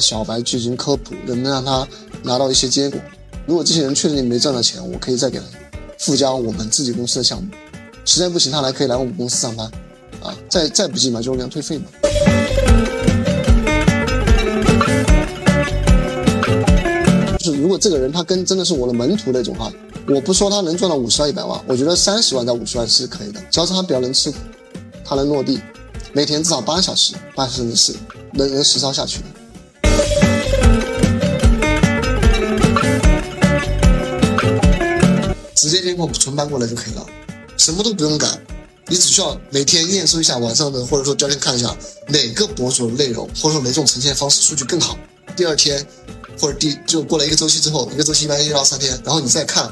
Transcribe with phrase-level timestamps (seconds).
[0.00, 1.86] 小白进行科普，能不能让他
[2.22, 2.98] 拿到一些结果。
[3.46, 5.44] 如果这些人确实没赚到钱，我可以再给他
[5.98, 7.48] 附加我们自己公司的项目。
[8.04, 9.66] 实在不行，他来可以来我们公司上班，
[10.22, 11.84] 啊，再再不济嘛，就给他退费嘛。
[17.38, 19.72] 就是如果这个人他跟真的是我的门徒那种话，
[20.08, 24.38] 我不说他能赚到五十万一百万，我觉得三十万到五十万是可以的，只要是他比较能吃苦，
[25.04, 25.60] 他能落地，
[26.12, 27.94] 每天至少八小时，八小时是
[28.32, 29.20] 能能实操下去。
[35.60, 37.06] 直接监控存搬过来就可以了，
[37.58, 38.26] 什么都不用改，
[38.86, 41.76] 你只需要每天验收一下晚上的，或者说第二天看一下
[42.08, 44.96] 哪个博主的内容，或者说哪种呈现方式数据更好，
[45.36, 45.86] 第二天
[46.40, 49.70] 或者第就过了一个周期之后，一个周期一般一到三天，然后你再看。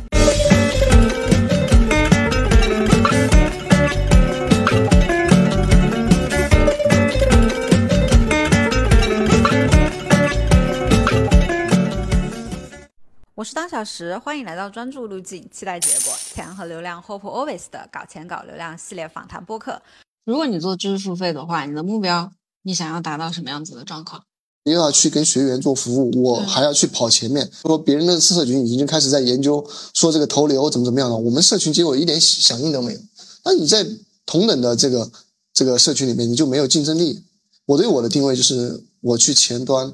[13.38, 19.80] 我是当小时，欢迎来到专注路径，期待结果，钱和流量，Hope Always 的搞钱搞流量系列访谈播客。
[20.24, 22.32] 如果你做知识付费的话，你的目标，
[22.64, 24.24] 你想要达到什么样子的状况？
[24.64, 32.98] 又要去跟学员做服务，我还要去跑前面，说别人的社群已经开始在研究，说这个投流怎么怎么样了，我们社群结果一点响应都没有。
[33.44, 33.86] 那你在
[34.26, 35.08] 同等的这个
[35.52, 37.22] 这个社群里面，你就没有竞争力。
[37.66, 39.92] 我对我的定位就是，我去前端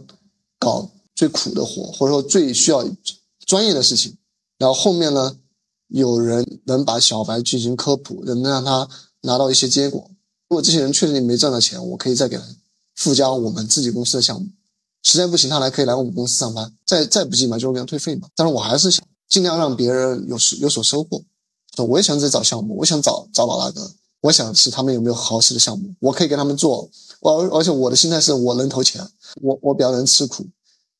[0.59, 2.83] 搞最苦的活，或者说最需要。
[3.47, 4.17] 专业的事情，
[4.59, 5.37] 然后后面呢，
[5.89, 8.89] 有人能把小白进行科普，能让他
[9.23, 10.11] 拿到一些结果。
[10.48, 12.45] 如果这些人确实没赚到钱，我可以再给他
[12.95, 14.47] 附加我们自己公司的项目。
[15.03, 16.72] 实在不行，他来可以来我们公司上班。
[16.87, 18.28] 再再不济嘛，就是给他退费嘛。
[18.34, 21.22] 但是我还是想尽量让别人有有所收获。
[21.89, 26.88] 我也想自己找项目，我想找找老大哥，我想是他们有没有合适的项目，我可以给他们做。
[27.21, 29.06] 而而且我的心态是我能投钱，
[29.43, 30.47] 我我比较能吃苦。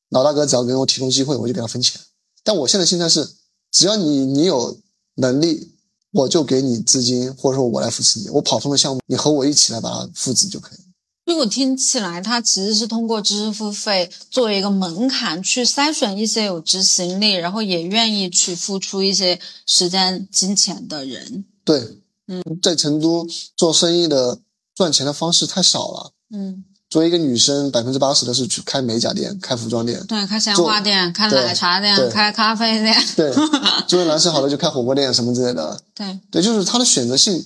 [0.09, 2.01] 老大哥只要给我提供机会，我就给他分钱。
[2.45, 3.27] 但我现在心态是，
[3.71, 4.79] 只要你你有
[5.15, 5.73] 能力，
[6.11, 8.29] 我就给你资金，或者说我来扶持你。
[8.29, 10.79] 我跑通的项目，你和我一起来把它复制就可以。
[11.25, 21.45] 如果听起来，它其实是通过知识付费作为一个门槛，去筛选一些有执行力，然后也愿意去付出一些时间、金钱的人。
[21.63, 23.27] 对，嗯，在成都
[23.57, 24.39] 做生意的
[24.75, 26.11] 赚钱的方式太少了。
[26.29, 26.63] 嗯。
[26.95, 32.95] 作为一个女生，百分之八十的是去开美甲店、开服装店，对，开鲜花店、开奶茶店、开咖啡店。
[33.17, 33.33] 对，
[33.85, 35.77] 作为男生好多就开火锅店什么之类的。
[35.93, 37.45] 对，对，就是他的选择性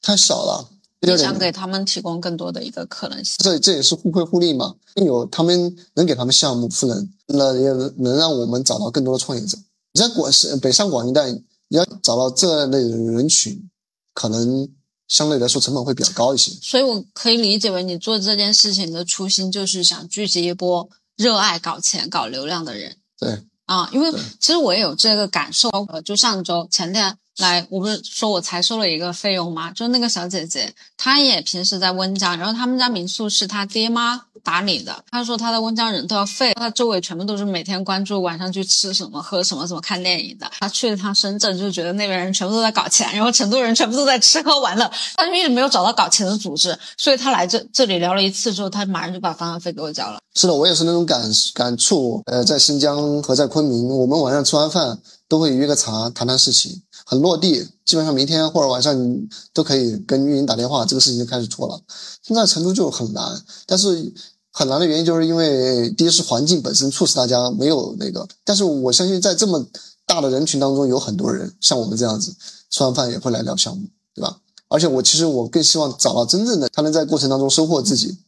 [0.00, 0.68] 太少了。
[1.00, 3.34] 你想给他们提供更多的一个可能性。
[3.38, 9.58] 这这也是互惠互利嘛，有他们能给他们项目赋能，那也能让我们找到更多的创业者。
[9.92, 13.68] 你在广西北上广一带，你要找到这类人群，
[14.14, 14.68] 可能。
[15.08, 22.96] 相对来说成本会比较高一些，所以我可以理解为你做这件事情的初心就是想聚集一波热爱搞钱、搞流量的人。
[23.18, 23.42] 对。
[23.64, 24.10] 啊，因为
[24.40, 29.70] 其实我也有这个感受，呃，就上周前天来，我不是说我才收了一个费用吗？
[29.72, 34.24] 就那个小姐姐，她也平时在温江，然后他们家民宿是她爹妈。
[34.44, 40.50] 打理的，他说他在温江人都要废，他周围全部都是每天关注晚上去吃什么、喝什么、怎么看电影的。
[40.60, 50.18] 他去了趟深圳，就觉得那边人全部都在搞钱，然后成都人全部都在吃喝玩乐，他就一直没有找到搞钱的组织，所以他来这这里聊了一次之后，他马上就把房费给我交了。
[50.34, 51.20] 是的，我也是那种感
[51.52, 52.22] 感触。
[52.26, 54.96] 呃，在新疆和在昆明，我们晚上吃完饭
[55.28, 57.66] 都会约个茶谈谈事情，很落地。
[57.86, 61.80] 基本上明天或者晚上你都可以跟运营打电话，这个事情就开始做了。
[62.22, 64.12] 现在成都就很难，但是
[64.52, 69.66] 很难的原因就是因为第一是环境本身促使大家没有那个，但是我相信在这么
[70.04, 72.36] 大的人群当中，有很多人像我们这样子，
[72.68, 74.38] 吃完饭也会来聊项目，对吧？
[74.68, 78.18] 而且我其实我更希望找到真正的他能在过程当中收获自己，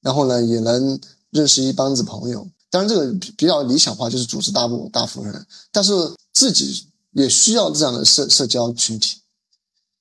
[0.00, 2.48] 然后呢也能认识一帮子朋友。
[2.70, 5.92] 当然这个比较理想化，就是组织大部大部分人，但是
[6.32, 6.86] 自己。
[7.12, 9.18] 也需要这样的社社交群体，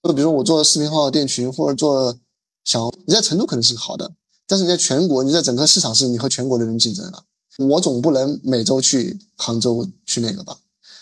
[0.03, 2.17] 就比如说我做视频号店群，或者做
[2.63, 4.11] 小，你在成都可能是好的，
[4.45, 7.23] 但是你在全国，你在整个市场是你和全国的人竞争了。
[7.57, 10.57] 我总不能每周去杭州去那个吧，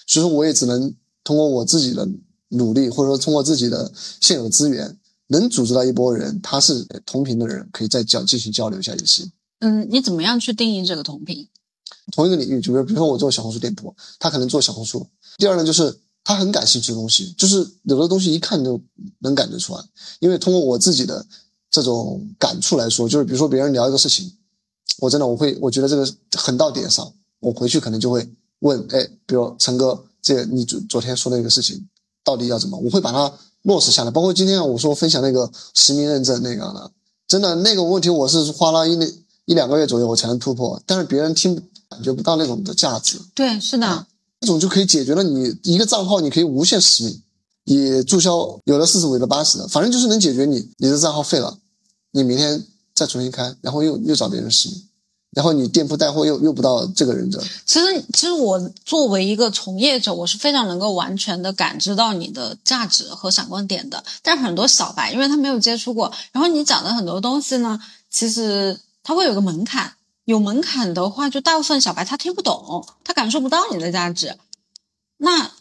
[0.07, 2.07] 所以说我也只能通过我自己的
[2.49, 9.31] 努力，或者说通过自己的现有资源，能组织到一波人，他是同频的人，可以再交进行交流一下也行。
[9.59, 11.47] 嗯，你怎么样去定义这个同频？
[12.11, 15.05] 同一个领域，就比如比如说我做小红书店铺，他可能做小红书。
[15.37, 18.81] 第二呢，就是他很感兴趣的东西，就是有的东西一看就
[19.19, 19.83] 能感觉出来。
[20.19, 21.25] 因为通过我自己的
[21.69, 24.33] 这种感触来说，就是比如说别人聊一个事情，
[24.99, 28.27] 我真的我会我觉得这个很到点上，我回去可能就会
[28.59, 31.87] 问，哎，比如陈哥，这你昨昨天说的那个事情
[32.23, 32.77] 到底要怎么？
[32.79, 33.31] 我会把它
[33.61, 34.11] 落实下来。
[34.11, 36.91] 包括今天我说分享那个实名认证那个的，
[37.27, 38.97] 真的那个问题我是花了一
[39.45, 41.55] 一两个月左右我才能突破，但是别人听
[41.89, 44.07] 感觉不到那种的价值，对，是的，
[44.41, 47.21] 这种就可以解决了你一个账号你可以无限实名，
[47.63, 51.57] 你注销有的四十，有的八十的，反正就是能解决你你的账号废了，
[52.11, 54.83] 你明天再重新开，然后又又找别人实名。
[55.31, 64.03] 然后你店铺带货又又不到这个人这，其实其实我作为一个从业者，我是非常能够完全的感知到你的价值和闪光点的。
[64.23, 67.79] 但很多小白，因为他没有接触过，然后你讲的很多东西呢，
[68.09, 69.91] 其实他会有个门槛，
[70.27, 74.37] 有门槛的话，就大部分小白他听不懂，他感受不到你的价值。
[75.15, 75.51] 那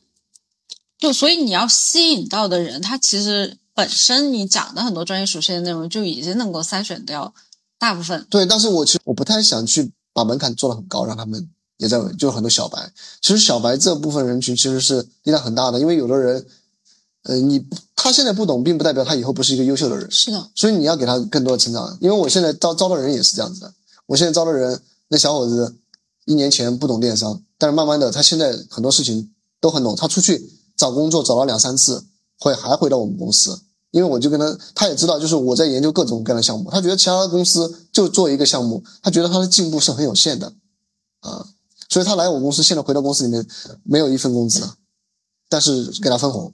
[0.98, 7.32] 就所以你要吸引到的人，他其实本身你讲的很多专业属性的内容就已经能够筛选掉。
[7.78, 12.90] 大部分对，但是我其实我不太想去把门槛做得很高，让他们也在，就很多小白。
[13.20, 16.44] 其实小白这部分人群其实是力量很大的，因为有的人，
[17.22, 17.64] 呃，你
[17.94, 20.10] 他现在不懂，并不代表他以后不是一个优秀的人。
[20.10, 21.96] 是的，所以你要给他更多的成长。
[22.00, 23.74] 因为我现在招招的人也是这样子的，
[24.06, 25.76] 我现在招的人，那小伙子
[26.24, 32.04] 一年前不懂电商，但是慢慢的他现在很多事情都很懂，他出去找工作找了两三次，
[32.38, 33.60] 会还回到我们公司。
[33.92, 36.70] 因为我就跟他，他也知道，就是我在研究各种各样的项目。
[36.70, 40.52] 他觉得其他的公司就做一个项目，他觉得他的进步是很有限的，
[41.20, 41.46] 啊，
[41.88, 43.46] 所以他来我公司，现在回到公司里面
[43.84, 44.68] 没有一分工资，
[45.48, 46.52] 但是给他分红，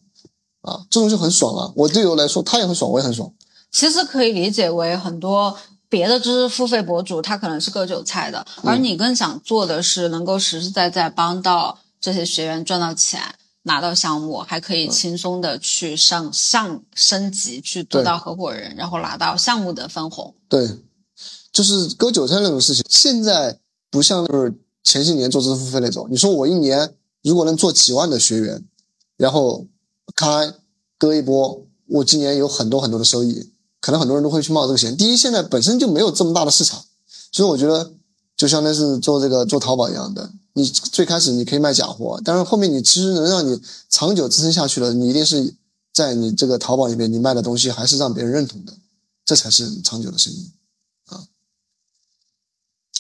[0.60, 1.72] 啊，这种就很爽了。
[1.74, 3.32] 我对我来说，他也很爽，我也很爽。
[3.72, 5.56] 其实可以理解为很多
[5.92, 13.20] 别的知识付费博主，他可能是割韭菜的，而你更想做的是能够实实在在帮到这些学员赚到钱。
[13.64, 20.34] 拿到项目还可以轻松的去上上升级，去做到合伙人，然后拿到项目的分红。
[20.48, 20.68] 对，
[21.52, 23.56] 就是割韭菜那种事情，现在
[23.88, 24.52] 不像就是
[24.82, 26.08] 前些年做知识付费那种。
[26.10, 26.92] 你说我一年
[27.22, 28.64] 如果能做几万的学员，
[29.16, 29.64] 然后
[30.16, 30.52] 开
[30.98, 33.51] 割一波，我今年有很多很多的收益，
[33.82, 34.96] 可能很多人都会去冒这个险。
[34.96, 36.84] 第一，现在本身就没有这么大的市场，
[37.32, 37.92] 所以我觉得
[38.36, 40.30] 就相当于是做这个做淘宝一样的。
[40.52, 45.52] 你最开始你可以卖假货，但是后面你其实能让你长久支撑下去的，你一定是
[45.92, 48.72] 在你这个淘宝里面，你卖的东西还是让别人认同的，
[49.24, 50.50] 这才是长久的生意
[51.06, 51.26] 啊。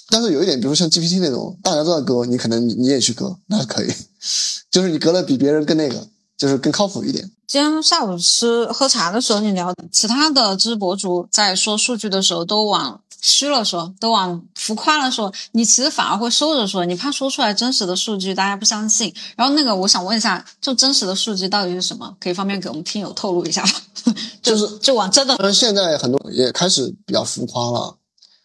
[0.08, 3.92] 但是有一点，比如像 GPT 那种，大家都在割，你可能你你也去割，那可以，
[4.68, 7.30] 就是你割的比别人更那个，就是更靠谱一点。
[7.52, 13.02] 今天下午吃喝茶的时候，你聊其他的知识博主在说数据的时候，都往。
[13.20, 19.14] 虚了说，都往浮夸了说，你其实反而会收着说，你怕说出来真实的数据大家不相信。
[19.36, 22.16] 然后那个，我想问一下，就真实的数据到底是什么？
[22.18, 23.72] 可以方便给我们听友透露一下吗？
[24.40, 25.52] 就是就往真的。
[25.52, 27.98] 现在很多也开始比较浮夸了。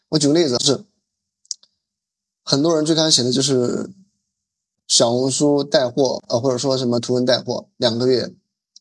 [0.09, 0.83] 我举个例子，是
[2.43, 3.89] 很多人最开始写的就是
[4.85, 8.31] 小红书带货，呃，或者说什么图文带货，两个月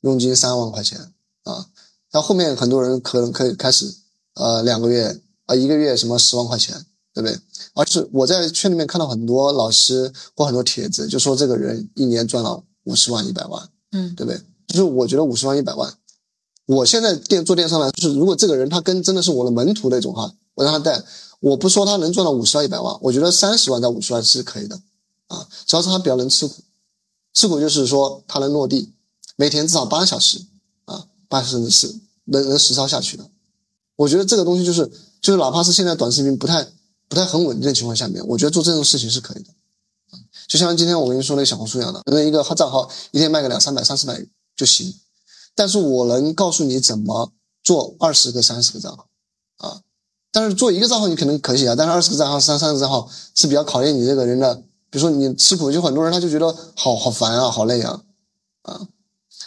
[0.07, 0.99] 佣金三万块钱
[1.45, 1.67] 啊。
[2.11, 3.95] 然后后面很多人可能可以开始，
[4.35, 5.21] 呃，两个月。
[5.47, 6.75] 啊，一个月什么十万块钱，
[7.15, 7.39] 对不对？
[7.75, 14.43] 而是我在圈里面看到很多老师或很多帖子，就说这个人一年赚了五十万、一百万，嗯，对不对？
[14.67, 15.95] 就是我觉得五十万、一百万，
[16.67, 21.01] 我现在电做电商呢，就是如果这个人他跟真的是我的门徒那种哈，我让他带，
[21.39, 24.75] 我不说他能赚到五十万、一百万，我觉得三十万到五十万是可以的，
[25.29, 26.55] 啊，只要是他比较能吃苦，
[27.33, 28.93] 吃苦就是说他能落地，
[29.37, 30.45] 每天至少八小时，
[30.87, 33.31] 啊，八小时是能能实操下去的，
[33.95, 34.91] 我觉得这个东西就是。
[35.23, 36.65] 就是哪怕是现在短视频不太
[37.09, 39.49] 不太很稳定的情况下面，我觉得做这种事情是可以的，
[40.47, 44.25] 就像今天我跟你说那个小红书一样的，那一个账号一天卖个两三百、三四百
[44.55, 44.95] 就行，
[45.57, 47.33] 但是我能告诉你怎么
[47.65, 49.09] 做二十个、三十个账号
[49.57, 49.81] 啊，
[50.31, 54.55] 但是做一个账号你可能可以啊，但是二十个账号、三三个账号是比较考验你这个人的，
[54.91, 58.01] 比如说你吃苦，就很多人他就觉得好好烦啊，好累啊，
[58.63, 58.87] 啊。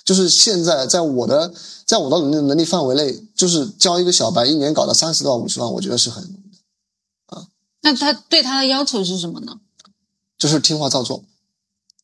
[0.10, 1.54] 就是现在，在我的
[1.86, 6.24] 在我的能力能力范围内，就是教一个小白一年搞到三十多万、五十万，我觉得是很
[7.28, 7.46] 啊。
[7.82, 9.60] 那他对他的要求是什么呢？
[10.36, 11.24] 就是听话照做。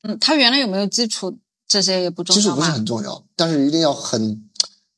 [0.04, 1.36] 嗯，他原来有没有基础？
[1.68, 2.40] 这些也不重要。
[2.40, 4.48] 基础不是很重要，但是一定要很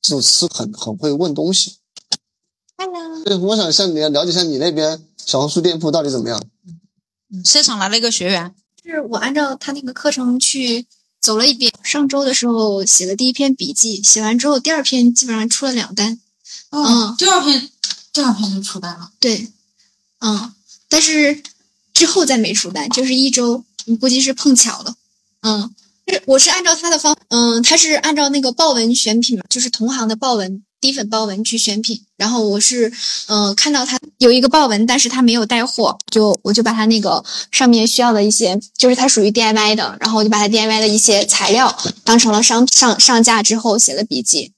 [0.01, 1.77] 这种吃很很会问东西。
[2.75, 3.23] Hello。
[3.23, 6.43] 对，我想向你了解一下你那边小红书店铺到底怎么样。
[7.31, 10.85] 嗯，现场来了一个学员，是我按照他那个课程去。
[11.19, 16.19] 走了一遍，上周的时候写了第一篇笔记，写完之后第二篇基本上出了两单，
[16.71, 17.69] 嗯，第二篇
[18.13, 19.51] 第二篇就出单了，对，
[20.19, 20.53] 嗯，
[20.87, 21.43] 但是
[21.93, 24.95] 之后再没出单，就是一周，你估计是碰巧了，
[25.41, 25.73] 嗯，
[26.07, 30.63] 是我是按照他的方，嗯，他是按照那个豹纹选品嘛，就是同行的豹纹。
[30.87, 32.89] 低粉豹纹去选品，然后我是，
[33.27, 44.53] 嗯，看到他有一个豹纹，但是他没有带货，就我就把他那个上面需要的一些，就是他属于 DIY 的，然后我就把他 DIY 的一些材料当成了商上上架之后写的笔记，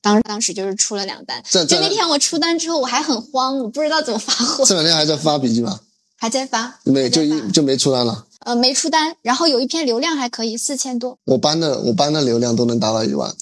[0.00, 1.42] 当当时就是出了两单。
[1.68, 5.80] 就那天我出单之后，我还很慌，我不知道怎么发货，这两天还在发笔记吗？
[6.16, 8.24] 还在发，没就一就没出单了。
[8.46, 11.18] 呃没出单，然后有一篇流量还可以，四千多。
[11.26, 13.34] 我搬的我搬的流量都能达到一万，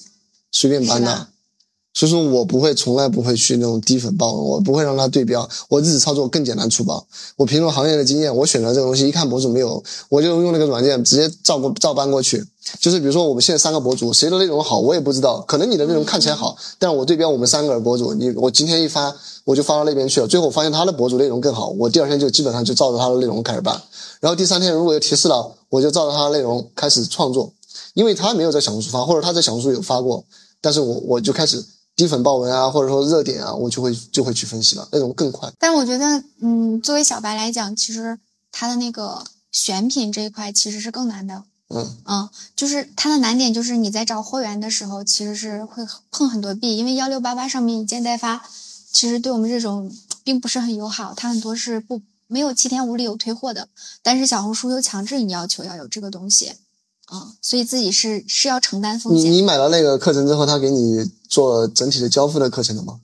[0.51, 1.29] 随便搬的。
[1.95, 7.07] 所以说我不会，从来不会去那种低粉爆文，我不会让它对标，我自己操作更简单粗暴。
[7.37, 12.43] 我凭着行业的经验，我选择这个东西，一看博主没有，我就用那个软件直接照过照搬过去。
[12.81, 23.83] 就是比如说我们现在三个博主，谁的内容好我也不知道，可能你的内容看起来好，但是我对标我们三个博主，你我今天一发我就发到那边去了，最后我发现他的博主内容更好，我第二天就基本上就照着他的内容开始办，
[24.21, 27.53] 然后第三天如果有提示了，我就照着他的内容开始创作，
[27.95, 30.25] 因为他没有在小红书发，或者他在小红书有发过，
[30.61, 31.63] 但是我我就开始
[31.95, 35.53] 低粉爆文啊，或者说热点啊，我就会就会去分析了，那种更快。
[35.59, 38.19] 但我觉得，嗯，作为小白来讲，其实
[38.51, 41.45] 它的那个选品这一块其实是更难的。
[41.69, 48.43] 嗯，嗯，就是它的难点就是你在找货源的时候，其实是会碰很多壁，因为幺六八八上面一件代发，
[48.91, 49.91] 其实对我们这种
[50.25, 53.69] 并不是很友好，它很多是不没有七天无理由退货的，
[54.03, 56.53] 但是小红书又强制你要求要有这个东西，
[57.13, 63.01] 嗯，所以自己是是要承担风险，你你买了那个课程之后，他给你做整体的交付的课程了吗？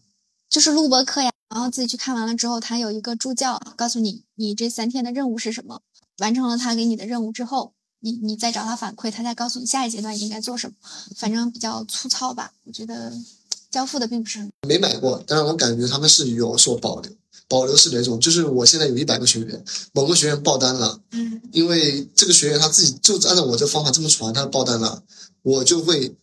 [0.48, 5.82] 就是录播课呀，然后自己去看完了之后，他有一个助教告诉你你这三天的任务是什么，
[6.18, 7.72] 完成了他给你的任务之后。
[8.00, 10.74] 你你再找他反馈，他再告诉你下一阶段应该做什么，
[11.16, 12.52] 反正比较粗糙吧。
[12.64, 13.12] 我觉得
[13.72, 17.12] 交付的并不是很没买过，但是我感觉他们是有所保留。
[17.48, 18.20] 保留是哪种？
[18.20, 25.02] 就是我现在有一百个学员，某个学员爆单了，嗯因为这个学员他自己就按照我这方法这么传，他爆单了，
[25.42, 26.14] 我就会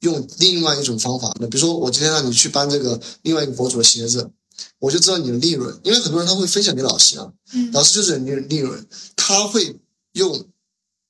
[0.00, 1.34] 用另外一种方法。
[1.40, 4.30] 那比如说，我今天让你去搬这个另外一个博主的鞋子，
[4.78, 9.76] 我就知道你的利润，因为很多人他会分享给老师啊，嗯老师就是你的利润，他会
[10.12, 10.46] 用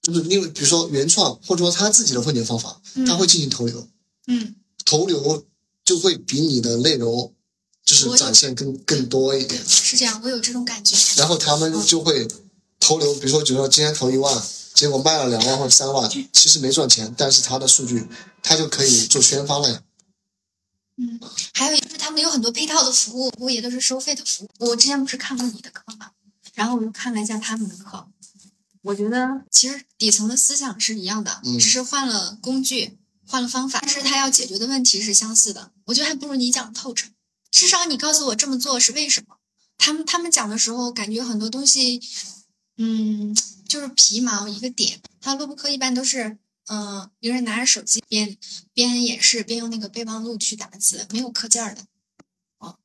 [0.01, 3.87] 就是因为比如说原创或者说他自己的混剪方法，他会进行投流，
[4.29, 4.55] 嗯
[4.87, 5.45] 投流
[5.85, 7.35] 就会比你的内容
[7.89, 10.95] 就是展现更更多一点，是这样，我有这种感觉。
[11.17, 12.29] 然后他们就会
[12.79, 14.43] 投流，比如说，比如说今天投一万，
[14.75, 18.07] 结果卖了两万或者三万，其实没赚钱，但是他的数据
[18.43, 19.83] 他就可以做宣发了呀。
[20.99, 21.19] 嗯，
[21.55, 24.49] 还有就是他们有很多配套的服务，不过也都是收费的服务。
[24.59, 26.11] 我之前不是看过你的课吗，
[26.55, 28.07] 然后我又看了一下他们的课，
[28.83, 35.71] 我觉得其实底层的思想是一样的，嗯只是换了工具，换了方法，但是他要解决的问题是相似的。
[35.87, 37.09] 我觉得还不如你讲的透彻，
[37.51, 39.37] 至少你告诉我这么做是为什么。
[39.77, 42.01] 他们他们讲的时候，感觉很多东西，
[42.77, 43.35] 嗯，
[43.69, 45.01] 就是皮毛一个点。
[45.21, 48.37] 他录播课一般都是，嗯、一个人拿着手机边
[48.75, 51.87] 边演示边用那个备忘录去打字，没有课件的，
[52.59, 52.79] 哦，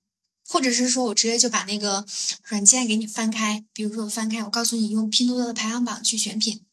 [0.47, 2.05] 或者是说我直接就把那个
[2.43, 6.63] 软件给你翻开，比如说我翻开，我告诉你用拼多多的排行榜去选品，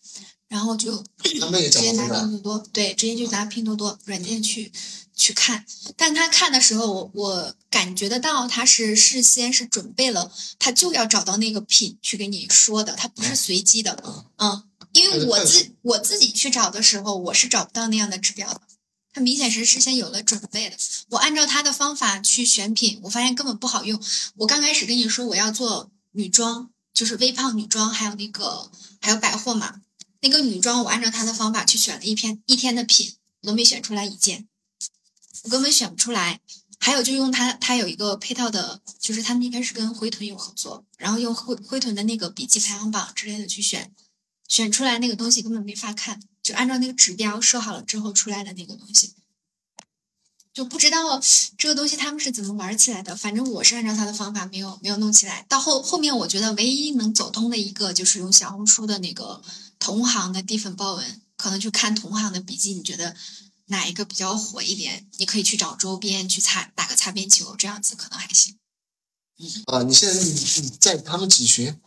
[0.51, 4.73] 然后就直接拿拼多多，对，直接就拿拼多多软件去
[5.15, 5.65] 去看。
[5.97, 14.03] 但他看的时候，我我感觉得到他是事先是准备了，他就要找到那个品去给你说的，他不是随机的，
[14.39, 18.61] 嗯，因为我自我自己去找的时候，我是找不到那样的指标的。
[19.13, 20.77] 他明显是事先有了准备的，
[21.11, 24.01] 我按照他的方法去选品，我发现根本不好用。
[24.37, 29.81] 我刚开始跟你说我要做女装，就是微胖女装，还有那个还有百货嘛，
[30.21, 34.49] 那个女装，我按照他的方法去选了一篇一天的品，我都没选出来一件，
[35.45, 36.41] 我根本选不出来。
[36.83, 43.93] 还有就用它，它有一个配套的，就是他们应该是跟灰豚有合作，然后用灰灰豚的那个笔记排行榜之类的去选，
[44.49, 49.13] 选出来那个东西根本没法看，就按照那个指标设好了之后出来的那个东西，
[50.55, 51.21] 就不知道
[51.59, 53.15] 这个东西他们是怎么玩起来的。
[53.15, 55.45] 反正我是按照他的方法没有没有弄起来。
[55.51, 59.43] 到后后面我觉得唯一能走通的一个就是用小红书的那个
[59.81, 63.17] 同行的低粉爆文，可能去看同行的笔记，你觉得
[63.67, 65.09] 哪一个比较火一点？
[65.19, 68.57] 你可以去找周边去擦打个擦边球，这样子可能还行。
[69.39, 71.81] 嗯啊，你现在你你在他们几群？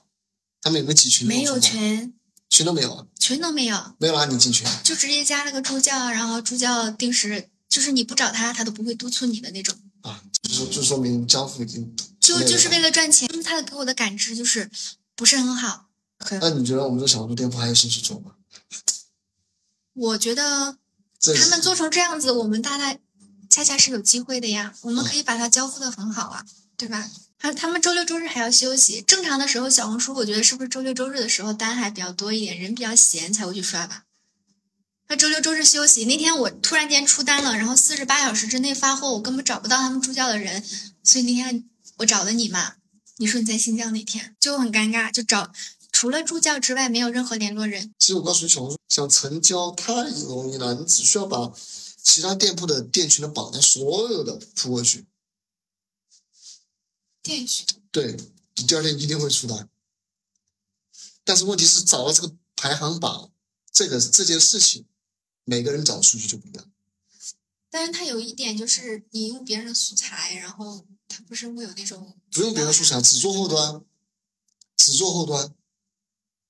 [0.60, 1.28] 他们有没有几群？
[1.28, 2.14] 没有，群，
[2.50, 4.68] 群都没有，群都没有，没有拉你进群。
[4.84, 9.78] 就直接加了个助教，然后助教定时，就是你不找他，他都不会督促你的那种。
[10.02, 14.72] 啊，就说就说明交付已经就就是为了赚钱，他的给我的感知就是
[15.16, 15.90] 不是很好。
[16.24, 18.32] 可那你觉得我们这小红书店铺还有兴趣做吗？
[19.94, 20.78] 我觉得
[21.36, 23.00] 他们做成这样子，我们大概
[23.50, 24.74] 恰恰是有机会的呀。
[24.82, 26.46] 我们可以把它交付的很好啊，
[26.78, 27.10] 对吧？
[27.38, 34.06] 还有他们周六周日还要休息，正常的时候小红书我觉得是不是周六周日的时候单还比较多一点，人比较闲才会去刷吧。
[35.10, 40.64] 那周六周日休息那天我突然间出单了，然后四十八小时之内发货，我根本找不到他们助教的人，
[41.04, 41.66] 所以那天
[41.98, 42.76] 我找的你嘛。
[43.18, 45.52] 你说你在新疆那天就很尴尬，就找
[46.04, 47.96] 除了助教之外没有任何联络人。
[47.98, 51.54] 其实我告诉你，小红书想成交太容易了，你只需要把
[52.04, 55.06] 其他店铺的店群的榜单所有的铺过去，
[57.22, 58.18] 店群对，
[58.58, 59.70] 你第二天一定会出单。
[61.24, 63.32] 但是问题是找到这个排行榜，
[63.72, 64.86] 这个这件事情，
[65.46, 66.70] 每个人找的数据就不一样。
[67.70, 73.82] 但是它有一点就是你用别人的素材，然后它不是会有那种不用别人素材，只做后端，
[74.76, 75.56] 只做后端。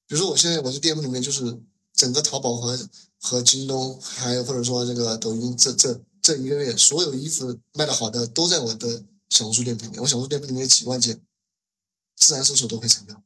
[0.08, 1.62] 比如说我现在我这店铺里面就是
[1.94, 11.22] 整个淘宝和和京东，还有或者说这个抖音，这这这一个月所有衣服卖的好的都在我的小红书店铺里面，我小红书店铺里面有几万件，
[12.16, 13.24] 自然搜索都可以成交。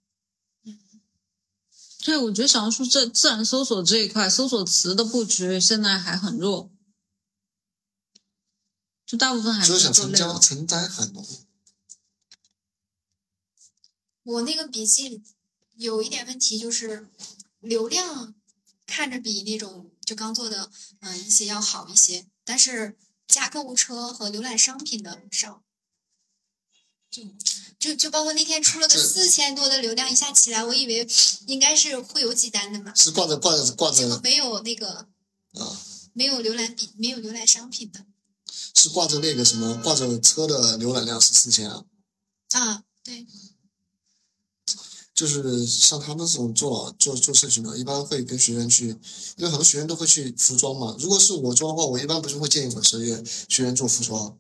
[2.06, 6.72] 对，我觉得小红书这自然搜索这一块，搜索词的布局现在还很弱，
[9.06, 10.42] 就大部分还是想成交做内容。
[10.42, 11.40] 成单很容易。
[14.24, 15.22] 我那个笔记
[15.78, 17.08] 有一点问题，就是
[17.60, 18.36] 流量
[18.86, 20.70] 看着比那种就刚做的
[21.00, 25.64] 嗯、呃一些要好一些，但是加购物车和浏览商品的少。
[27.10, 27.24] 就
[27.80, 31.08] 就就包括那天出了个这四千多的流量，一下起来，我以为
[31.48, 35.08] 应该是会有几单的嘛，是挂着挂着挂着没有那个
[35.54, 35.82] 啊，
[36.12, 38.06] 没有浏览比，没有浏览商品的
[38.76, 41.86] 是挂着那个什么挂着车的浏览量是四千啊。
[42.52, 43.26] 啊，对，
[45.18, 48.90] 就是像他们这种做做做社群的，一般会跟学员去，
[49.36, 50.96] 因为很多学员都会去服装嘛。
[51.00, 54.38] 如果是我做的话，我一般不是会建议我学员学员做服装，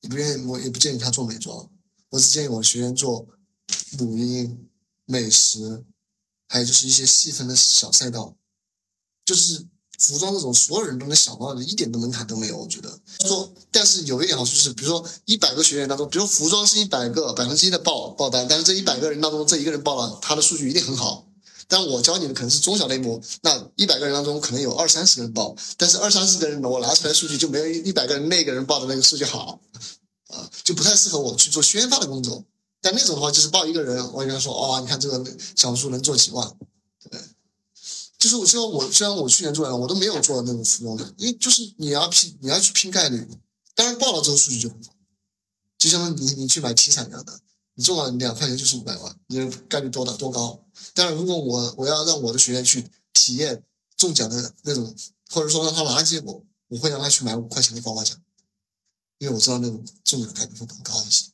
[0.00, 1.70] 也不愿意，我也不建议他做美妆，
[2.10, 3.28] 我只建议我学员做
[3.96, 4.68] 母婴、
[5.04, 5.84] 美食，
[6.48, 8.34] 还有就是一些细分的小赛道，
[9.24, 12.88] 就是服装这种所有人都能想到的，一点的门槛都没有，我觉得。
[13.26, 21.26] 说，但是有一点好处是，比如说一百个学员当中，比如服装是一百个百分之一的报报单，但是这一百个人当中，这一个人报了，他的数据一定很好。
[21.66, 29.60] 但我教你的可能是中小类目，那一百个人当中可能有二三十个人报，但是二三十个人我拿出来数据就没有一百个人那个人报的那个数据好，
[30.28, 32.42] 啊，就不太适合我去做宣发的工作。
[32.80, 35.22] 但那种的话，就是报一个人，我跟他说，哦，你看这个
[35.56, 36.48] 小红书能做几万，
[38.18, 43.26] 就是我虽然我虽然我去年做了，我都没有做那种服装的，因为就是你要拼你要去拼概率，
[43.76, 44.92] 当然报了之后数据就很好，
[45.78, 47.40] 就像你你去买体产一样的，
[47.74, 50.66] 你中了两块钱就是五百万，你的概率多大多高？
[50.94, 53.62] 但是如果我我要让我的学员去体验
[53.96, 54.94] 中奖的那种，
[55.30, 58.20] 或者说让他拿结果，我会让他去买五块钱的刮刮奖，
[59.18, 61.26] 因为我知道那种中奖概率会更高一些。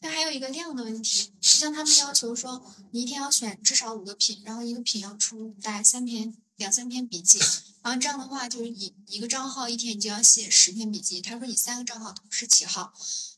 [0.00, 7.38] 但还有一个量的问题，就像他们要求说，你一天要选至少五个品，然后一个品要出大概三篇、两三篇笔记，
[7.82, 11.20] 然后这样的话，就是一一个账号一天你就要写十篇笔记。
[11.20, 12.92] 他说你三个账号同时起号，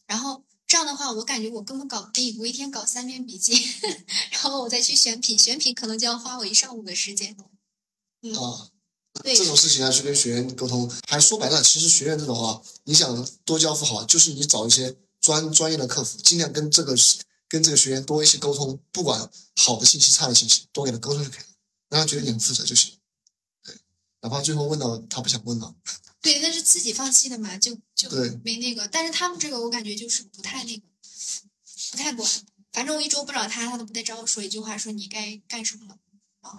[0.07, 3.55] 然后这样的话，我感觉我根本搞不定，我一天搞三篇笔记，
[4.33, 7.37] 然后我再去选品，选品可能就要花我一上午的时间。
[8.23, 8.35] 嗯，
[9.25, 10.91] 这种事情要去跟学员沟通。
[11.09, 16.97] 还说白了，其实学员这种啊，你想多交付好，就是你找一些专专业的客服，尽量跟这个
[17.49, 21.47] 跟这个学员多一些沟通，不管好的信息、差的信息，多给他沟通就可以了，
[21.91, 22.95] 让他觉得你很负责就行。
[23.63, 23.75] 对，
[24.23, 25.75] 哪怕最后问到他不想问了，
[26.23, 28.09] 对，那是自己放弃的嘛，就就
[28.45, 28.89] 没那个。
[28.89, 30.83] 但是他们这个我感觉就是不太那个，
[31.91, 32.31] 不太管。
[32.73, 35.99] 反正我一周不找他，他都不带找我说一句话，说你该干什么了
[36.41, 36.57] 啊，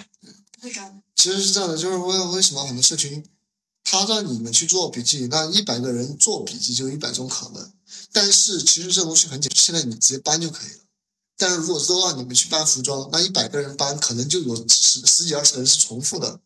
[0.52, 1.02] 不会找你。
[1.16, 3.26] 其实是这样的，就是为为什么很多社群，
[3.86, 7.74] 他让你们去做笔记，那一百个人做笔记就一百种可能。
[8.12, 10.80] 但是其实这东西很简单，现在你直接搬就可以了。
[11.38, 16.40] 但是如果都让你们去搬服装，那一百个人搬，可能就有十十几二十个人是重复的。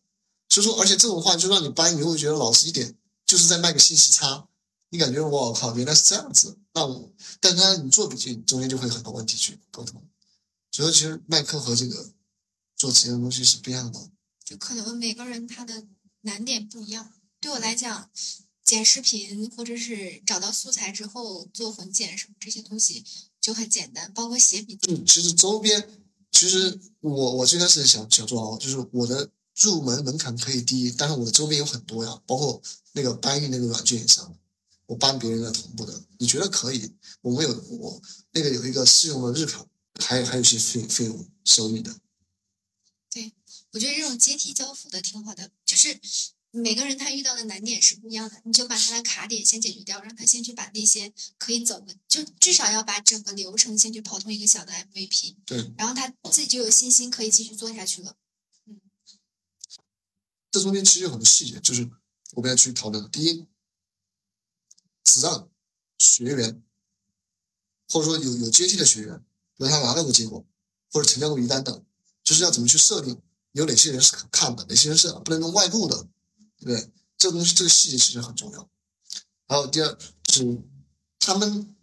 [0.48, 4.46] 所以说，而且这种话就让你搬，你会觉得老实一点，就是在卖个信息差。
[4.90, 6.56] 你感觉我靠，原来是这样子。
[6.72, 10.02] 那我，但是他你做笔记中间就会有很多问题去沟通。
[10.70, 12.12] 所以其实卖课和这个
[12.76, 14.08] 做职业的东西是不一样的。
[14.44, 15.84] 就可能每个人他的
[16.20, 17.12] 难点不一样。
[17.40, 18.08] 对我来讲，
[18.66, 23.04] 剪视频或者是找到素材之后做混剪什么这些东西
[23.40, 24.92] 就很简单，包括写笔记。
[24.92, 25.88] 嗯，其实周边，
[26.32, 32.60] 其实我我最开始想想做啊，就是我的入门门槛可以低，但是我的周边有很多呀，包括
[32.92, 34.36] 那个搬运那个软件也上，
[34.86, 36.92] 我搬别人的同步的，你觉得可以？
[37.20, 38.02] 我们有我
[38.32, 39.64] 那个有一个试用的日卡，
[40.00, 41.96] 还还有一些费费用收益的。
[43.08, 43.32] 对
[43.70, 46.00] 我觉得这种阶梯交付的挺好的，就是
[46.56, 58.16] 每个人他遇到的难点是不一样的，你就把他的卡点先解决掉，让他先去把那些可以走的，就至少要把整个流程先去跑通一个小的 MVP，对，然后他自己就有信心可以继续做下去了。
[58.66, 58.80] 嗯
[60.50, 61.90] 这中间其实有很多细节，就是
[62.32, 63.10] 我们要去讨论的。
[63.10, 63.46] 第一，
[65.04, 65.50] 只让
[65.98, 66.62] 学员，
[67.88, 70.46] 或者说有有阶梯的学员，比如他拿到过结果，
[70.90, 71.84] 或者成交过一单等，
[72.24, 73.20] 就是要怎么去设定
[73.52, 76.08] 有哪些人是可看的，哪些人是不能用外部的，
[76.64, 76.90] 对？
[77.18, 78.68] 这东西这个细节其实很重要。
[79.46, 80.62] 然后第二是
[81.18, 81.74] 他们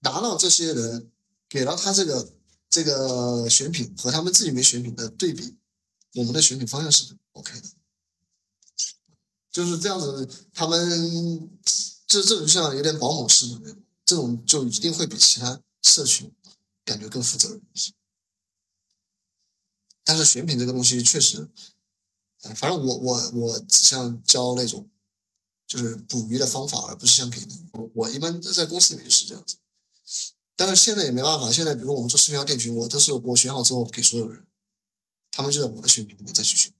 [0.00, 1.12] 拿到这些人
[1.48, 2.32] 给了他这个
[2.68, 5.56] 这个选品和他们自己没选品的对比，
[6.14, 7.68] 我们的选品方向是 OK 的，
[9.52, 10.28] 就是这样子。
[10.52, 11.58] 他们
[12.06, 16.32] 这这种像有点保姆式的那种，这种就一定会比其他社群
[16.84, 17.92] 感觉更负责任一些。
[20.02, 21.48] 但是选品这个东西确实，
[22.54, 24.88] 反正我我我只想教那种
[25.66, 27.54] 就是捕鱼的方法，而不是像给的。
[27.72, 29.56] 我我一般在公司里面就是这样子。
[30.56, 34.44] 但是现在也没办法，现在比如我们做视频号店群，我都是我选好之后给所有人，
[35.30, 36.72] 他们就在我的选品里面再去选。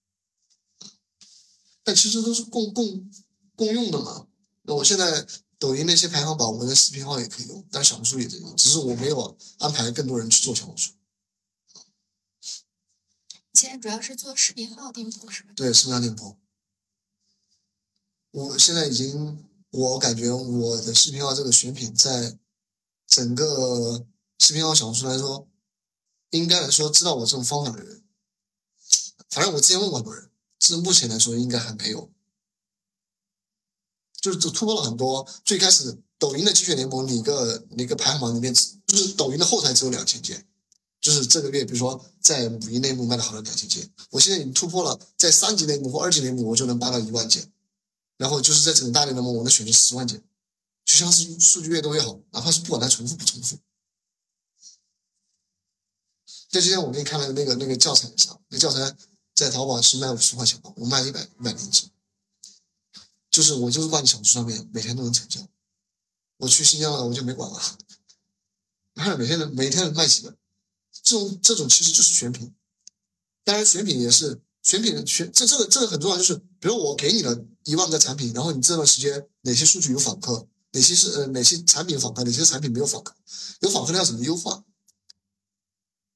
[1.85, 3.11] 但其实都是共共
[3.55, 4.27] 共用的嘛。
[4.63, 5.27] 那我现在
[5.59, 10.93] 抖音那些排行榜，我的视频号也可以用，但小红书也在用，只是我没有安排更多人去做小红书。
[13.55, 15.51] 现在主要是做视频号店铺是吧？
[15.57, 16.37] 对，视频号店铺。
[18.31, 22.39] 我现在已经，我感觉我的视频号这个选品在。
[23.11, 24.07] 整个
[24.39, 25.49] 视频号小红书来说，
[26.29, 28.05] 应该来说知道我这种方法的人，
[29.31, 32.13] 反正我之前问过很多人，至目前来说应该还没有，
[34.21, 35.27] 就是突破了很多。
[35.43, 40.47] 最开始抖音的精选联盟，哪个哪个排行榜里面，就是抖音的后台只有两千件，
[41.09, 47.51] 就是这个月比如说在五一内幕卖的好的两千件，我现在已经突破了，在三级内幕或二级内幕我就能卖到一万件，
[48.19, 50.23] 然后就是在整个大内联盟我能选出十万件。
[50.85, 53.57] 就像是数据越多越好，哪怕是不管它重复不重复。
[56.51, 58.95] 就今天我给你看了那个那个教材上，那教材
[59.35, 61.91] 在淘宝是卖五十块钱的，我卖一百一百零几。
[63.31, 65.41] 就是我就是挂在小红书上面，每天都能成交。
[66.37, 67.79] 我去新疆了，我就没管了。
[68.93, 70.37] 你 看每天每天能卖几个，
[71.03, 72.55] 这种这种其实就是选品。
[73.45, 80.49] 当然选品也是选品选，这这个这个很重要，就是比如我给你了一万个产品，然后你这段时间哪些数据有访客。
[80.73, 83.15] 哪些是呃哪些产品访客，哪些产品没有访客？
[83.61, 84.63] 有访客的要怎么优化？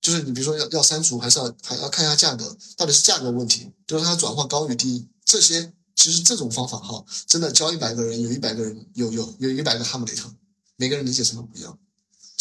[0.03, 5.09] 就是你比如说要要删除，还是要还要看一下价格，到底是价格问题，就是它转化高与低。
[5.25, 10.31] 这些其实这种方法哈，真的教一百个人，有一百个人有有有一百个哈姆雷特，
[10.77, 11.79] 每个人理解程度不一样。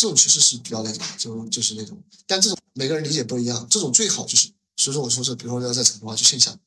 [0.02, 3.68] 这种其实是比较那种，就就是那种，但这种每个人理解不一样。
[3.70, 6.58] 这种最好就是，所以说我说是，比如说要在成都啊，就线下。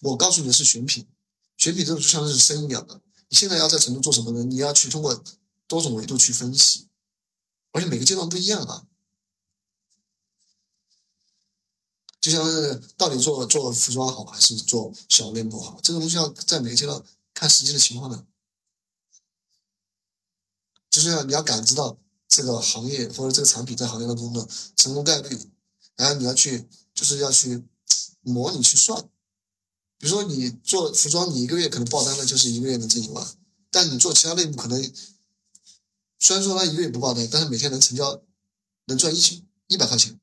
[0.00, 1.06] 我告诉你的是选品，
[1.56, 3.00] 选品这种就像是生意一样的。
[3.30, 4.44] 你现在要在成都做什么呢？
[4.44, 5.24] 你要去通过
[5.66, 6.86] 多种维度去分析，
[7.72, 8.84] 而且每个阶段不一样啊。
[12.20, 18.26] 就像是到底做做服装好还是做小店铺好，这个东西要在每个阶段看实际的情况的。
[20.90, 21.96] 就是要你要感知到
[22.30, 25.36] 这个行业或者这个产品在行业当中的成功概率，
[25.96, 27.64] 然后你要去就是要去
[28.22, 29.02] 模拟去算。
[29.98, 33.26] 比如说你做服装，你一个月可能爆单了，就是一个月能挣一万。
[33.72, 34.92] 但你做其他类目，可能
[36.18, 38.22] 虽然说他一个月不爆单，但是每天能成交，
[38.86, 40.18] 能赚一千一百块钱。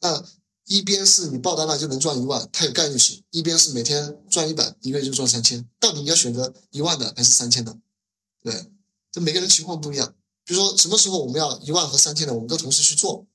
[0.00, 0.24] 那
[0.64, 5.68] 一边是你爆单了就能赚一万，它有概率性；一边是每天赚一百，一个月就赚三千。
[5.80, 7.76] 到底你要选择一万的还是三千的？
[8.42, 8.70] 对，
[9.10, 10.14] 这每个人情况不一样。
[10.48, 13.26] 比如说什么时候我们要一万和三千的，我们都同时去做。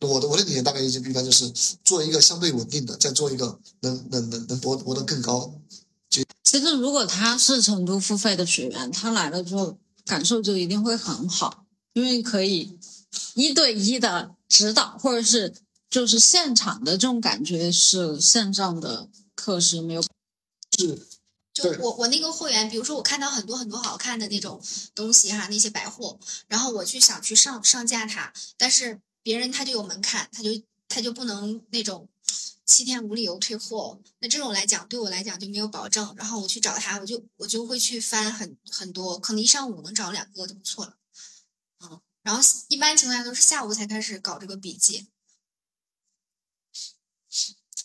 [0.00, 1.50] 我的我的理念大概一一般就是
[1.84, 5.60] 做一个相对稳定的，再做一个能能能能博博得更高。
[6.42, 12.78] 其实如果他是成都付费的学员，他来了之后感受就一定会很好，因为可以
[13.34, 15.54] 一对一的指导，或者是
[15.90, 20.02] 就是现场的这种感觉是线上的课时没有。
[20.78, 21.06] 是。
[21.54, 24.60] 就我我那个会员，比如说我看到很多很多好看的那种
[24.94, 29.00] 东西哈，那些百货，然后我去想去上上架它，但是。
[29.24, 30.50] 别人他就有门槛，他就
[30.86, 32.06] 他就不能那种
[32.66, 33.98] 七天无理由退货。
[34.18, 36.14] 那这种来讲，对我来讲就没有保证。
[36.18, 40.98] 然后我去找他，我就我就会去翻很很多，可能一上午能找两个就不错了。
[41.80, 45.08] 嗯，然后一般情况下都是下午才开始搞这个笔记。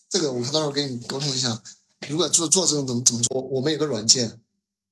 [0.09, 1.63] 这个我到时候跟你沟通一下。
[2.07, 3.41] 如果做做这种怎么怎么做？
[3.41, 4.39] 我们有个软件，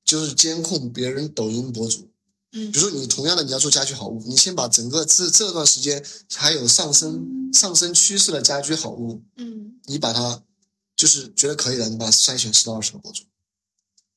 [0.04, 2.10] 就是监控别人抖音博主。
[2.52, 10.43] 嗯，比如说你同样的你要做家居好物，你先把整个这这段时间还有上升上升趋势的家居好物，嗯，你把它
[10.96, 13.24] 就是觉得可以的，你把它筛选十到二十个博主。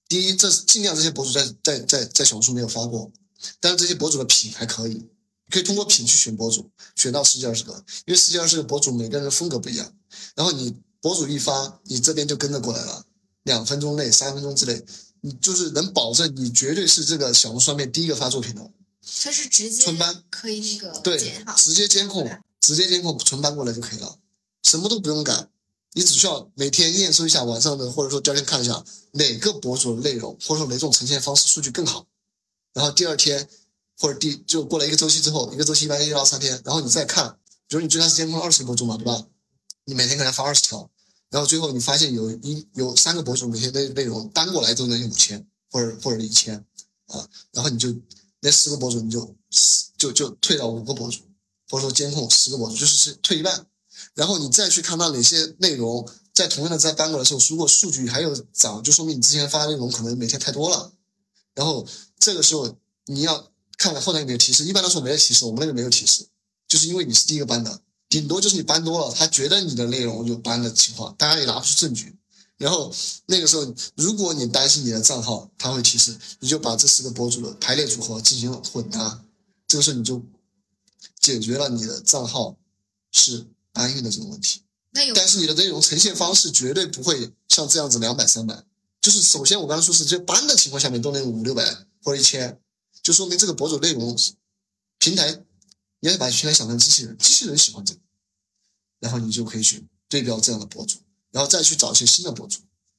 [0.09, 3.11] 第一，这尽量这些博主在在在在小红书没有发过，
[3.61, 5.09] 但是这些博主的品还可以，
[5.49, 7.73] 可以通过品去选博主，选到十几二十个，
[8.07, 9.93] 因为十几二十个博主每个人的风格不一样，
[10.35, 13.05] 然后你博主一发，你这边就跟着过来了，
[13.43, 14.85] 两分钟内、三分钟之内。
[15.23, 18.71] 你就是能保证你绝对是这个小红书上面第一个发作品的，
[19.23, 21.19] 它是直接存班可以那个对，
[21.59, 22.27] 直接监控，
[22.59, 24.17] 直接监控存班过来就可以了，
[24.63, 25.49] 什么都不用改，
[25.93, 28.83] 你只需要每天验收一下晚上的，或者说第二天看一下
[29.13, 32.07] 哪个博主的内容，或者说哪种呈现方式数据更好，
[32.73, 33.47] 然后第二天
[33.99, 37.37] 或者第就过了一个周期之后，一个周期一般一到三天，然后你再看，
[37.69, 39.23] 比如你最开始监控二十个博主嘛，对吧？
[39.85, 40.91] 你每天给他发二十条，
[41.31, 46.57] 然后最后你发现有一有三个博主每天的内容单过来都能有五千或者或者一千
[47.07, 47.95] 啊，然后你就
[48.41, 49.37] 那四个博主你就
[49.99, 51.21] 就就退到五个博主，
[51.69, 53.67] 或者说监控十个博主，就是是退一半。
[54.15, 60.93] 然后你再去看到哪些内容在同样的在搬过来的时候，如果数据还有涨，就说明你之前发的内容可能每天太多了。
[61.55, 61.87] 然后
[62.19, 66.29] 这个时候你要看看后台有没有提示，一般来说没有提示，我们那边没有提示，
[66.67, 72.17] 就是因为你是第一个搬的，顶多就是你搬多了，他觉得你的内容有搬的情况，大家也拿不出证据。
[72.59, 72.93] 然后
[73.27, 79.25] 那个时候，如果你担心你的账号他会提示，你就把这四个博主的排列组合进行混搭，
[79.67, 80.23] 这个时候你就
[81.19, 82.57] 解决了你的账号
[83.13, 84.61] 是搬运的这个问题。
[84.91, 88.65] 那有但是你的内容呈现方式绝对不会像这样子两百三百，
[89.01, 91.65] 就是首先我刚才说是这搬的情况下面都能五六百
[92.03, 92.61] 或者一千，
[93.03, 94.19] 就说明这个博主内容
[94.99, 95.45] 平台，
[96.01, 98.01] 你要把平台想成机器人，机器人喜欢这个，
[99.01, 100.99] 然后你就可以去对标这样的博主，
[101.31, 102.59] 然后再去找一些新的博主。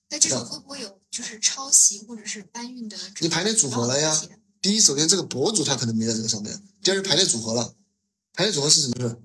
[0.10, 2.98] 那这种会不会有就是抄袭或者是搬运的？
[3.20, 4.22] 你排列组合了呀
[4.62, 7.74] 第一，首先这个博主他可能没在这个上面；第二是排列组合了。
[8.34, 9.18] 排列组合是什么呢？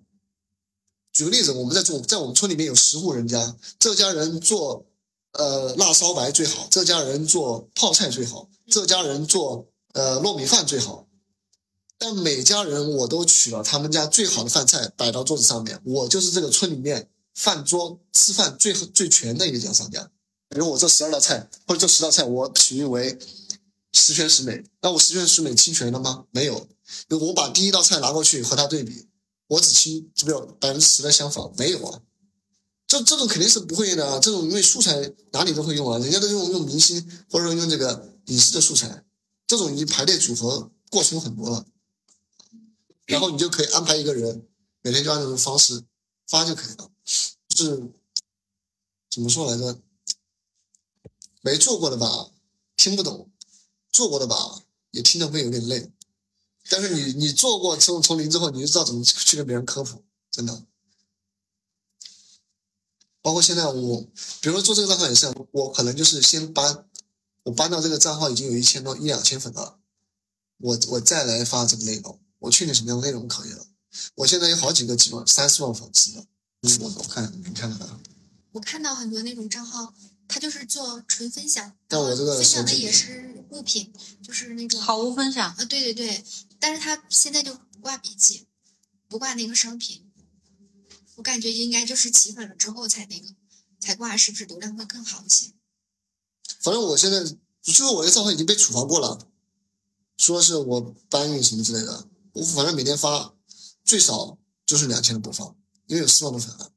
[1.12, 4.86] 举个例子，我们在做，在我们村里面有十户人家，这家人做
[5.32, 11.05] 呃辣烧白最好，这家人做泡菜最好，这家人做呃糯米饭最好。
[11.98, 20.10] 但每家人我都取了他们家最好的饭菜摆到桌子上面，我就是这个村里面饭桌吃饭最最全的一家商家。
[20.48, 23.18] 比如我这十二道菜或者这十道菜，我取名为
[23.92, 24.62] 十全十美。
[24.82, 26.24] 那我十全十美侵权了吗？
[26.30, 26.68] 没有。
[27.08, 29.06] 我把第一道菜拿过去和他对比，
[29.48, 32.00] 我只侵这边百分之十的相仿，没有啊。
[32.86, 39.02] 这这种肯定是不会的啊，这种因为素材哪里都会用啊，人家都用用明星或者说用这个影视的素材，
[39.48, 41.64] 这种已经排列组合过程很多了。
[43.06, 44.46] 然后你就可以安排一个人，
[44.82, 45.84] 每天就按这种方式
[46.26, 46.90] 发就可以了。
[47.04, 47.90] 是
[49.10, 49.80] 怎么说来着？
[51.40, 52.32] 没做过的吧，
[52.76, 53.30] 听不懂；
[53.92, 55.92] 做过的吧，也听得会有点累。
[56.68, 60.64] 但是你你做过从从零之后，你就知道怎么去跟别人科普，真的。
[63.22, 64.02] 包括现在我，
[64.40, 66.88] 比如说做这个账号也是，我可能就是先搬，
[67.44, 69.78] 我搬到这个账号已经有一千多一两千粉了，
[70.58, 73.66] 我我再来发这个内容，我确定什么样的内容可以了。
[74.14, 76.26] 我现在有好几个几万、三四万粉丝的，
[76.62, 78.00] 嗯，我我看你看看啊。
[78.52, 79.94] 我看到很多那种账号，
[80.28, 86.24] 他就是做纯分享，但我这个分享的也是物品，就是那种好物分享，啊，对对对，
[86.58, 88.46] 但是他现在就不挂笔记，
[89.08, 90.10] 不挂那个商品，
[91.16, 93.26] 我感觉应该就是起粉了之后才那个
[93.78, 95.52] 才挂，是不是流量会更好一些？
[96.60, 97.22] 反正我现在
[97.62, 99.28] 就是我的账号已经被处罚过了，
[100.16, 102.08] 说是我搬运什么之类的。
[102.36, 103.32] 我反正每天发
[103.82, 106.70] 最少就是两千的播放，因为有四万多粉了，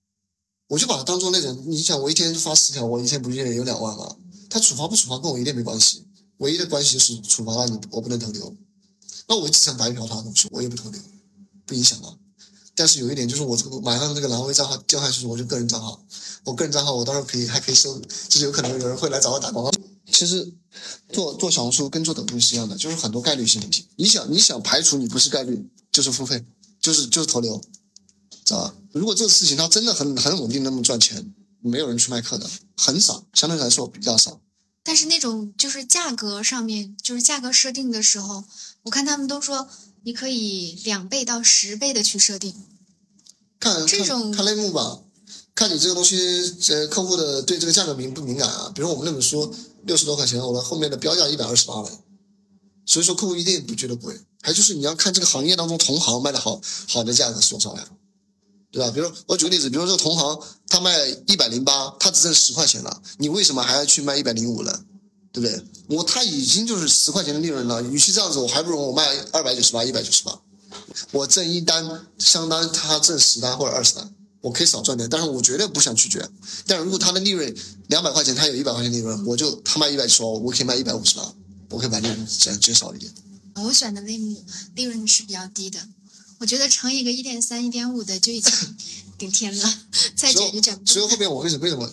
[0.70, 4.16] 我就把它当做那种，你想我一天发十条，我一天不也有两万吗？
[4.50, 8.56] 他处罚不处罚跟我一点没关系，唯一的关系就是处罚了你，我不能投流。
[9.28, 11.02] 那我只想白嫖他的东西，我也不投流，
[11.66, 12.16] 不影响啊。
[12.74, 16.02] 但是有一点就是我这个马上这个蓝 V 账号掉下去，我就个人账号，
[16.46, 19.72] 我个人账号我到时候可以还可以收，就是有可能有人会来找我打广告。
[20.12, 20.52] 其实
[21.12, 23.86] 做做小红书跟做抖音是一样的，就是很多概率性问题。
[23.96, 26.46] 你想你想排除你不是概率，就是付费，
[26.82, 27.62] 就是就是投流，
[28.44, 28.76] 知道吧？
[28.92, 34.40] 如果这个事情它真的很很稳定那么赚钱，没有人去卖课的，很少，相对来说比较少。
[34.84, 38.46] 但是那种就是价格上面，就是价格设定的时候，
[38.84, 39.70] 我看他们都说
[40.04, 42.56] 你可以两倍到十倍的去设定。
[43.60, 45.02] 看这种看看类目吧，
[45.60, 48.72] 看你这个东西，呃，客户的对这个价格敏不敏感啊？
[48.74, 51.90] 比如我们那本书六十多块钱，我的后面的标价一百二十八了，
[52.86, 54.18] 所以说客户一定不觉得贵。
[54.42, 57.86] 还就是你要看这个行业当中同行卖的好好的价格是多少呀，
[58.72, 58.90] 对吧？
[58.90, 64.86] 比如我举个例子，比如这个同行他卖一百零八，他只挣十块钱了，你为什么还要去卖一百零五呢？
[65.34, 65.62] 对不对？
[65.90, 70.40] 我他已经就是十块钱的利润了，与其这样子，我还不如我卖二百九十八、一百九十八。
[71.12, 76.28] 我挣一单相当于他挣十单或者二十单，我可以少赚点，但是我绝对不想拒绝。
[76.66, 77.56] 但如果他的利润
[77.88, 81.34] 两百块钱，他有一百块钱利润，我就他卖一百九，我可以卖一百五十八，
[81.70, 83.12] 我可以把利润减减少一点。
[83.56, 84.44] 我选的类目
[84.76, 85.80] 利润是比较低的，
[86.38, 88.54] 我觉得乘一个一点三、一点五的就已经
[89.18, 89.80] 顶天了，
[90.16, 91.10] 再减就减不所以。
[91.10, 91.92] 后面我为什么为什么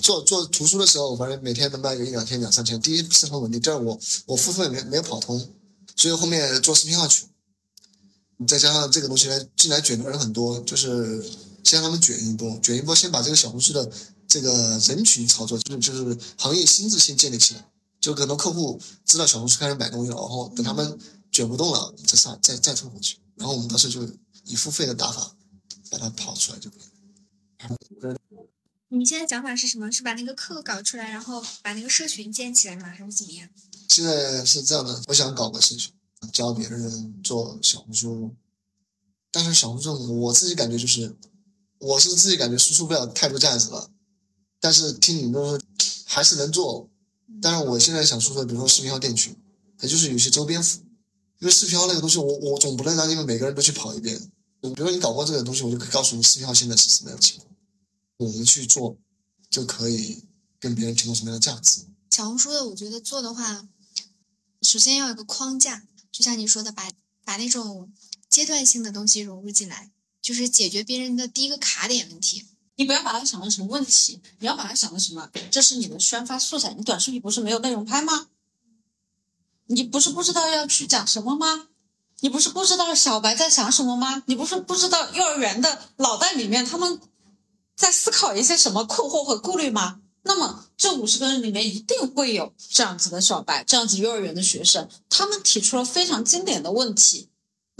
[0.00, 2.80] 做做图书的时候，反正每天能卖个一两千、两三千。
[2.80, 5.48] 第一是很稳定，第二我我付费没没有跑通，
[5.96, 7.24] 所以后面做视频号去。
[8.36, 11.22] 你再加上这个东西呢，进来卷的人很多，就是
[11.64, 13.90] 先让他们卷一波，卷一波，先把这个小红书的
[14.26, 17.66] 这个人群操作，就是就是行业心智先建立起来。
[18.00, 20.98] 就可能客户知道小红书开始买东西了，然后等他们
[21.30, 24.08] 卷不动了，再上再再冲回去，然后我们当时就
[24.44, 25.36] 以付费的打法
[25.90, 26.80] 把它跑出来就可以
[28.08, 28.16] 了。
[28.88, 29.92] 你现在想法是什么？
[29.92, 32.88] 是把那个课搞出来，然后把那个社群建起来吗？
[32.88, 33.48] 还是怎么样？
[33.88, 35.92] 现在是这样的，我想搞个社群，
[36.32, 38.34] 教别人做小红书，
[39.30, 41.14] 但是小红书我自己感觉就是，
[41.80, 43.90] 我是自己感觉输出不了太多价值了，
[44.60, 45.60] 但是听你们说
[46.04, 46.88] 还是能做。
[47.42, 49.34] 但是我现在想说的，比如说视频号店群，
[49.80, 50.84] 也就是有些周边服务，
[51.38, 54.18] 因为视频号那个东西我，我总不能让你们每个人都去跑一遍。
[54.60, 57.48] 比如说你搞过这个东西，我就可以告诉你视频号现在是什么样的情况，
[58.18, 58.98] 我们去做
[59.48, 60.24] 就可以
[60.58, 61.86] 跟别人提供什么样的价值。
[62.10, 63.66] 小红书的，我觉得做的话，
[64.60, 66.90] 首先要有个框架，就像你说的，把
[67.24, 67.90] 把那种
[68.28, 69.90] 阶段性的东西融入进来，
[70.22, 72.46] 就是解决别人的第一个卡点问题。
[72.76, 75.28] 你不要把它想成什么问题，你要把它想成什么？
[75.50, 76.72] 这是你的宣发素材。
[76.72, 78.28] 你短视频不是没有内容拍吗？
[79.66, 81.68] 你不是不知道要去讲什么吗？
[82.20, 84.22] 你不是不知道小白在想什么吗？
[84.26, 87.00] 你不是不知道幼儿园的脑袋里面他们
[87.74, 90.00] 在思考一些什么困惑和顾虑吗？
[90.22, 97.29] 那么这五十个人里面一定会有这样子的小白，这样子幼儿园的学生，他们提出了非常经典的问题。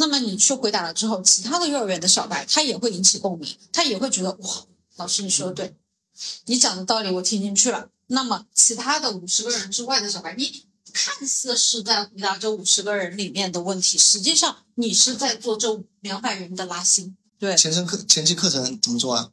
[0.00, 4.66] 那么你去回答了之后，其他的幼儿园的小白他也会引起共鸣，他也会觉得哇。
[4.96, 5.76] 老师，你说的对，
[6.46, 7.88] 你讲的道理我听进去了。
[8.08, 17.16] 那么，其他的五十个人之外的小白，你看似是在回答这五十个人里面的问题，实际上你是在做这两百人的拉新。
[17.38, 19.30] 对，前程课前期课程怎么做啊？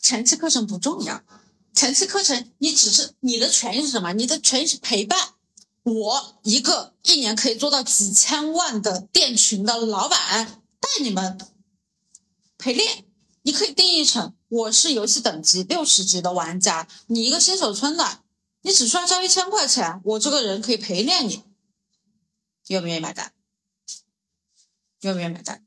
[0.00, 1.22] 前期课程不重要，
[1.72, 4.12] 前期课程你只是你的权益是什么？
[4.14, 5.34] 你的权益是陪伴。
[5.82, 11.38] 我一个一年可以做到几千万的店群的老板，带你们
[12.58, 13.04] 陪练。
[13.42, 18.22] 你可以定义成我是游戏等级六十级的玩家，你一个新手村的，
[18.60, 21.42] 你只需要交一千块钱，我这个人可以陪练你，
[22.68, 23.32] 愿不愿意买单？
[25.00, 25.64] 愿不愿意买单？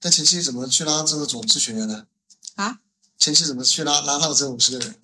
[0.00, 2.06] 那前期怎么去拉这个种子学员呢？
[2.54, 2.80] 啊？
[3.18, 4.98] 前期怎么去拉拉到这五十个人？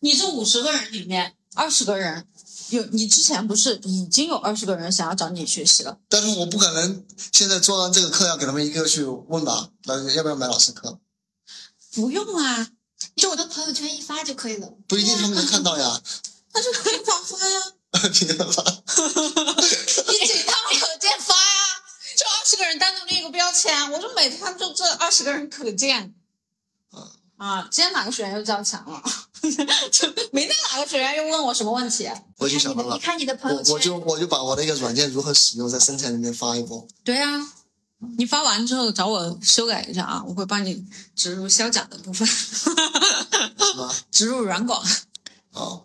[0.00, 2.28] 你这五十个人里面，二十个人
[2.74, 5.98] 有你之前不是已经有二十个人想要找你学习了？
[6.08, 10.98] 但是我不可能现在做完这个课要给他们一个去问吧，那要不要买老师课？
[11.92, 12.68] 不用啊，
[13.16, 14.68] 就我的朋友圈一发就可以了。
[14.88, 16.00] 不一定他们能看到呀。
[16.54, 17.14] 那就可以发
[17.48, 17.72] 呀，
[18.12, 18.62] 频繁发。
[18.62, 21.82] 你请他们可见发呀，
[22.16, 26.14] 就二十个人单独立一个标签，我就每天就这二十个人可见。
[27.44, 29.02] 啊，今天哪个学员又交钱了？
[30.32, 32.08] 明天哪个学员又问我什么问题？
[32.38, 36.88] 我已经想到了，你看你的朋友圈，我我就我就把我那个软件如何使用在生产里面发一波。
[37.04, 37.28] 对啊，
[38.16, 42.26] 你发完之后找我修改一下啊，我会帮你植入销假的部分。
[42.26, 42.70] 什
[43.76, 43.94] 么？
[44.10, 44.82] 植入软广。
[45.52, 45.84] 哦。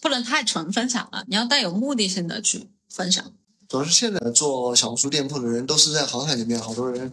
[0.00, 3.32] 不能太纯分享了，你要带有目的性的去分享。
[3.68, 7.10] 主要是现在做小红书店铺的人都是在航海里面，好多人，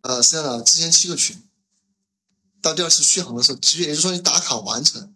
[0.00, 1.36] 呃，是这样的，之前七个群。
[2.60, 5.12] 到第二次续航的时候，其实也就是说你打卡完成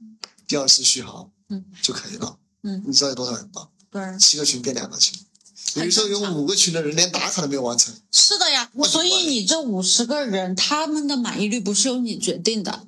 [0.46, 2.38] 第二次续航，嗯，就可以了。
[2.62, 3.68] 嗯，你知道有多少人吧？
[3.90, 5.18] 对，七个群变两个群，
[5.74, 7.92] 有时候有五个群的人连打卡都没有完成。
[8.10, 12.86] 是的呀，所以你这五十个人，他们的满意率不是由你决定的，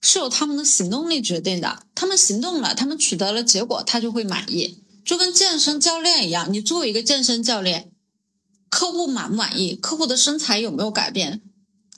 [0.00, 1.84] 是由他们的行动力决定的。
[1.94, 4.82] 他们行动了，他们取得了结果，他就会满意。
[5.04, 7.92] 就跟健身教练一样，你作为一个健身教练，
[8.70, 11.42] 客户满不满意，客户的身材有没有改变？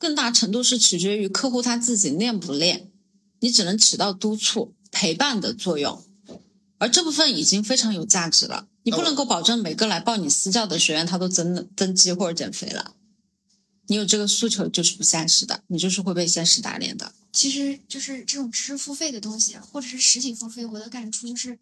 [0.04, 2.90] 更大程度是取决于客户他自己练不练，
[3.40, 6.04] 你只能起到督促、陪伴的作用，
[6.76, 8.68] 而这部分已经非常有价值了。
[8.82, 12.92] 你不能够保证每个来报你私教的学员他都增增肌或者减肥了，
[13.86, 17.14] 你有这个诉求就是不现实的，你就是会被现实打脸的。
[17.32, 21.58] 其实就是这种知识付费的东西，或者是实体付费，我的感触就是，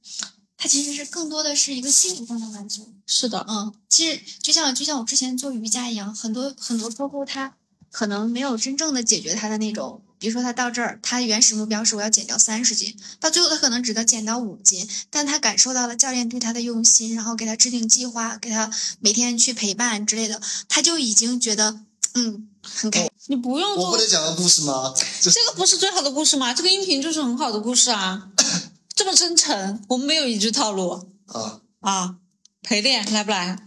[0.56, 2.92] 它其实是更多的是一个心理上的满足。
[3.06, 7.56] 是的，嗯，其实就像就像我之前做瑜伽一样，很多很多客户他。
[7.92, 18.70] 可能没有真正的解决他的那种，比如说他到这儿，他原始目标是我要减掉三十斤，到最后他可能只能减到五斤，但他感受到了教练对他的用心，然后给他制定计划，给他
[19.00, 21.80] 每天去陪伴之类的，他就已经觉得
[22.14, 23.10] 嗯很开心。
[23.26, 24.94] 你不用做，我不得讲个故事吗？
[25.20, 26.54] 这个不是最好的故事吗？
[26.54, 28.28] 这个音频就是很好的故事啊，
[28.96, 32.16] 这么真诚，我们没有一句套路啊啊，
[32.62, 33.66] 陪练来不来？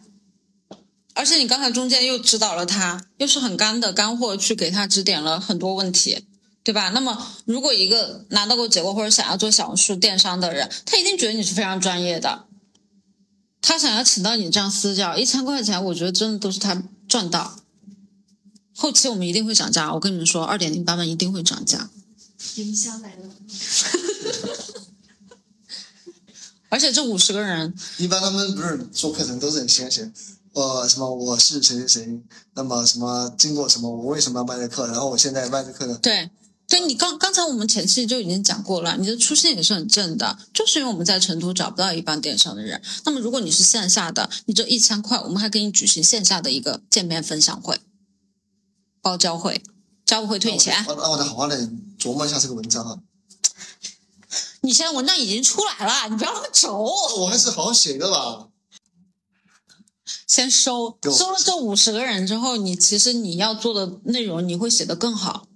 [1.16, 6.26] 而且你刚才中间又指导了他，又是很干的干货去给他指点了很多问题，
[6.62, 6.90] 对吧？
[6.90, 12.46] 那么如果一个拿到过结果或者想要做小红书电商的人，他一定觉得你是非常专业的，
[13.62, 17.60] 他想要请到你这样私教，一千块钱，我觉得真的都是他赚到。
[18.76, 21.90] 后期我们一定会涨价，我跟你们说，二点零版本一定会涨价。
[22.56, 23.30] 营销来了，
[26.68, 30.12] 而且这五十个人，一般他们不是做课程都是很先写，
[30.56, 32.22] 呃，什么我是谁谁谁，
[32.54, 36.30] 那么什么经过什么，我为什么要卖这课，然后我现在卖这课呢，对，
[36.70, 42.82] 对你刚刚才我们前期就已经讲过了，你的初心也是很正的，就是因为我们在成都找不到一帮电商的人。
[43.04, 47.82] 那么如果你是线下的，你这一千块，我们还给你举行线下的一个见面分享会，
[49.02, 49.62] 包教会，
[50.06, 50.86] 教务会退你钱。
[50.88, 53.00] 那我得好好的琢磨一下这个文章啊，
[54.64, 56.74] 你现在文章已经出来了，你不要那么轴，
[57.18, 58.48] 我还是好好写一个吧。
[60.28, 65.48] 先收收了这五十个人之后，你其实你要做的内容你会写得更好，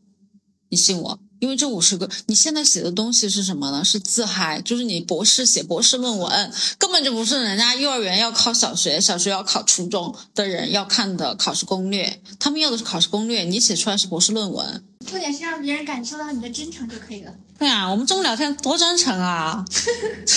[0.69, 1.19] 你信我。
[1.39, 3.81] 因为这五十个，你现在写的东西是什么呢？
[3.83, 14.83] 是自嗨，就是你博士写博士论文，根本就不是人家幼儿园要考小学、小学要考初中的人要看的考试攻略，他们要的是考试攻略，你写出来是博士论文。
[15.09, 17.33] 重点是让别人感受到你的真诚就可以了。
[17.57, 19.65] 对啊，我们中午聊天多真诚啊！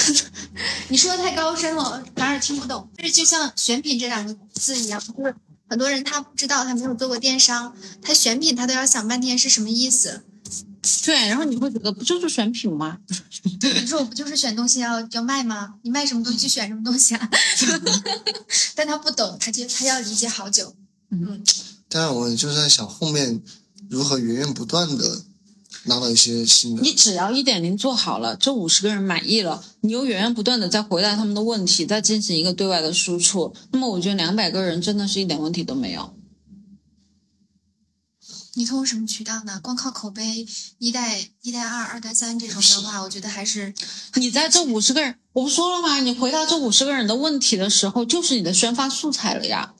[0.88, 2.88] 你说的太高深了，反而听不懂。
[2.96, 5.34] 这就像选品这两个字一样，就是
[5.68, 10.24] 很多人他不知道，他没有做过电商，他选品他都要想半天是什么意思。
[11.04, 12.98] 对，然后你会觉得不就是选品吗？
[13.62, 15.74] 你说我不就是选东西要要卖吗？
[15.82, 17.30] 你卖什么东西就选什么东西啊？
[18.74, 20.74] 但他不懂，他就他要理解好久。
[21.10, 21.40] 嗯，
[21.88, 23.40] 但，我就是在想后面
[23.92, 25.22] 如何源源不断的
[25.84, 26.80] 拿到一些新的。
[26.80, 36.14] 你只要一点零做好了，这五十个人满意了，你又源源不断的在回答他们的问题，再进行一个对外的输出，那么我觉得两百个人真的是一点问题都没有。
[38.54, 39.60] 你通过什么渠道呢？
[39.62, 40.46] 光靠口碑，
[40.78, 43.74] 一代、一代二、二代三这种的话，我觉得还是
[44.14, 45.98] 你在这五十个人，我不说了吗？
[46.00, 49.74] 你回答这五十个人的问题的时候，就是你的宣发素材了呀。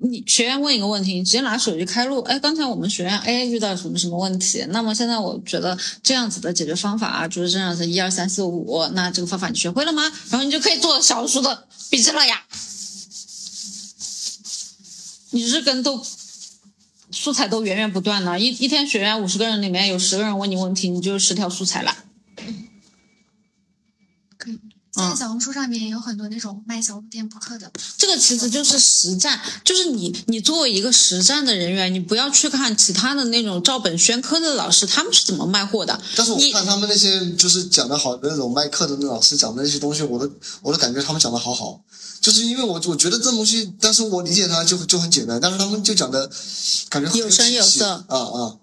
[0.00, 2.20] 你学员问一个问题，你直接拿手机开录。
[2.20, 4.64] 哎，刚才我们学员 A 遇到什么什么问题？
[4.68, 8.86] 那么现在我觉得这样子的解决方法啊，就是这样子，一二三四五。
[8.92, 10.04] 那这个方法你学会了吗？
[10.30, 12.44] 然后你就可以做小数的笔记了呀。
[15.30, 16.00] 你日更都
[17.10, 21.94] 素材都源源不断的，一一天学员五十个人里面有十个人问你问题，你就十条素材了。
[24.98, 36.00] 现在小红书上面也有很多那种卖小红店铺课的，这个其实就是实战，就是你你作为一个实战的人员，你不要去看其他的那种照本宣科的老师，他们是怎么卖货的。
[36.16, 40.30] 但是我你看他们那些就是讲的好的那种卖课的那老师讲的那些东西，我都
[40.62, 41.80] 我都感觉他们讲的好好，
[42.20, 46.28] 就是因为我我觉得这东西，但是我理解它就就很简单，但是他们就讲的
[46.88, 48.04] 感觉很有声有色。
[48.08, 48.56] 啊啊，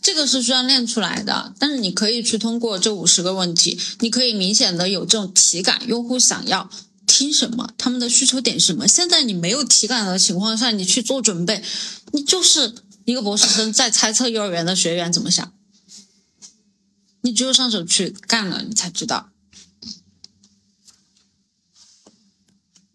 [0.00, 6.70] 这个是需要练出来的，但是你可以去通过这五十个问题，你可以明显的有这种体感，用户想要
[7.06, 8.86] 听什么，他们的需求点什么。
[8.86, 11.62] 现在你没有体感的情况下，你去做准备，
[12.12, 12.74] 你就是
[13.04, 15.52] 一个博士生在猜测幼儿园的学员怎么想。
[17.22, 19.30] 你只有上手去干了，你才知道。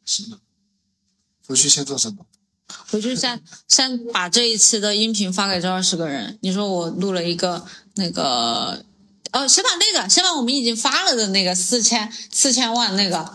[0.03, 0.39] 行了，
[1.47, 2.25] 回去先做什么？
[2.95, 6.37] 回去先先把这一期的音频发给这二十个人。
[6.39, 7.61] 你说我录了一个
[7.95, 8.81] 那个，
[9.33, 13.29] 哦，先把那个，先把我们已经发了的那个四千四千万那个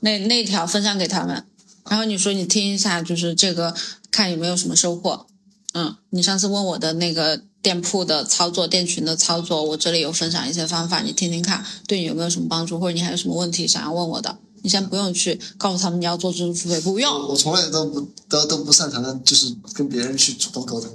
[0.00, 1.42] 那那条分享给他们。
[1.88, 3.74] 然后你说你听一下，就是这个
[4.10, 5.26] 看有没有什么收获。
[5.72, 14.36] 嗯，你上次问我的那个店铺的操作、店群的操作，我这里有分享一些方法，你听听看，对你有没有什么帮助，或者你还有什么问题想要问我的，
[14.66, 17.08] 你先不用去告诉他们你要做知识付费，不用。
[17.14, 20.92] 我我从来都不都都不擅长的，就是跟别人去主动沟通。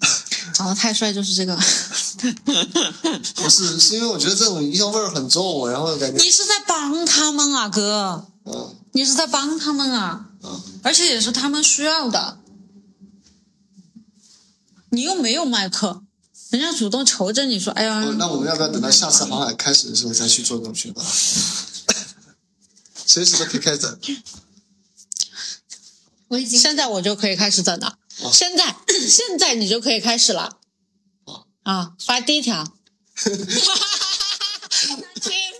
[0.54, 1.54] 长得太帅就是这个，
[3.36, 12.38] 不是，是因为我觉得这种营销味儿很重，然后感觉你是在帮他们啊，哥，嗯你是在帮他们啊，嗯，而且也是他们需要的。
[14.88, 16.00] 你又没有卖课，
[16.48, 20.94] 人家主动求着你说，哎呀，哦那我们要不要等到下次航海开始的时候再去做这种？
[23.06, 23.98] 随时都可以开展。
[26.28, 28.76] 我已经现在我就可以开始整了，哦现在
[29.08, 30.58] 现在你就可以开始了，
[31.62, 32.72] 啊，发第一条，
[33.14, 33.30] 请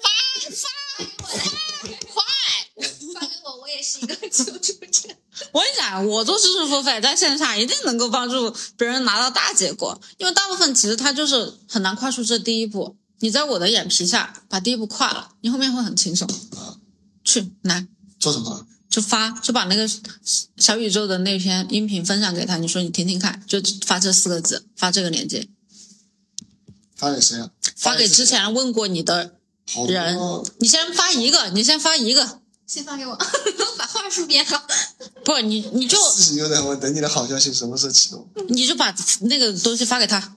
[0.02, 0.08] 发
[1.22, 1.34] 发
[2.12, 2.22] 快。
[3.14, 5.08] 发给我，我也是一个求助者。
[5.52, 12.96] 我跟你讲，我做知识付费在线下一定能够帮助别人拿到大结果，因为大部分其实他就是很难跨出这第一步。
[13.20, 16.28] 你在我的眼皮下把第一步跨了，你后面会很轻松。
[17.26, 17.86] 去来
[18.18, 18.66] 做什么？
[18.88, 19.86] 就发，就把那个
[20.56, 25.46] 小宇宙的那篇音频分享给他，你说你听听看，就发这四个字，发这个链接，
[26.94, 27.50] 发给谁啊？
[27.76, 29.34] 发给之前问过你的
[29.86, 30.18] 人。
[30.60, 33.14] 你先发一个，你先发一个，先发给我，
[33.76, 34.66] 把话术编好。
[35.24, 38.26] 不，你你就事情有点问，等你的好消息什么时候启动？
[38.48, 40.36] 你就把那个东西发给他，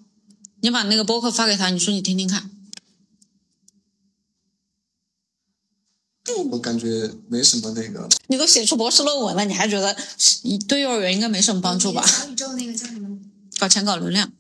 [0.60, 2.52] 你把那个播客发给他，你说你听听看。
[6.44, 9.96] 我感觉没什么那个，你都写出博士论文了，你还觉得
[10.68, 12.06] 对幼儿园应该没什么帮助吧？
[12.06, 13.20] 小宇宙那个叫什么？
[13.58, 14.32] 搞钱搞流量，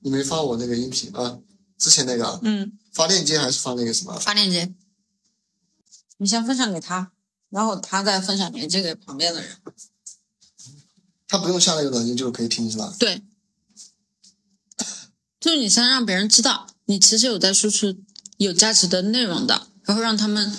[0.00, 1.38] 你没发我那个音频啊？
[1.78, 4.18] 之前那个啊嗯，发链接还是发那个什么？
[4.18, 4.74] 发链接，
[6.18, 7.12] 你先分享给他，
[7.50, 9.50] 然后他再分享链接给旁边的人。
[11.28, 12.94] 他不用下那个软件就可以听是吧？
[12.98, 13.22] 对，
[15.40, 17.94] 就是你先让别人知道你其实有在输出
[18.36, 20.56] 有价值的内容的，然后让他们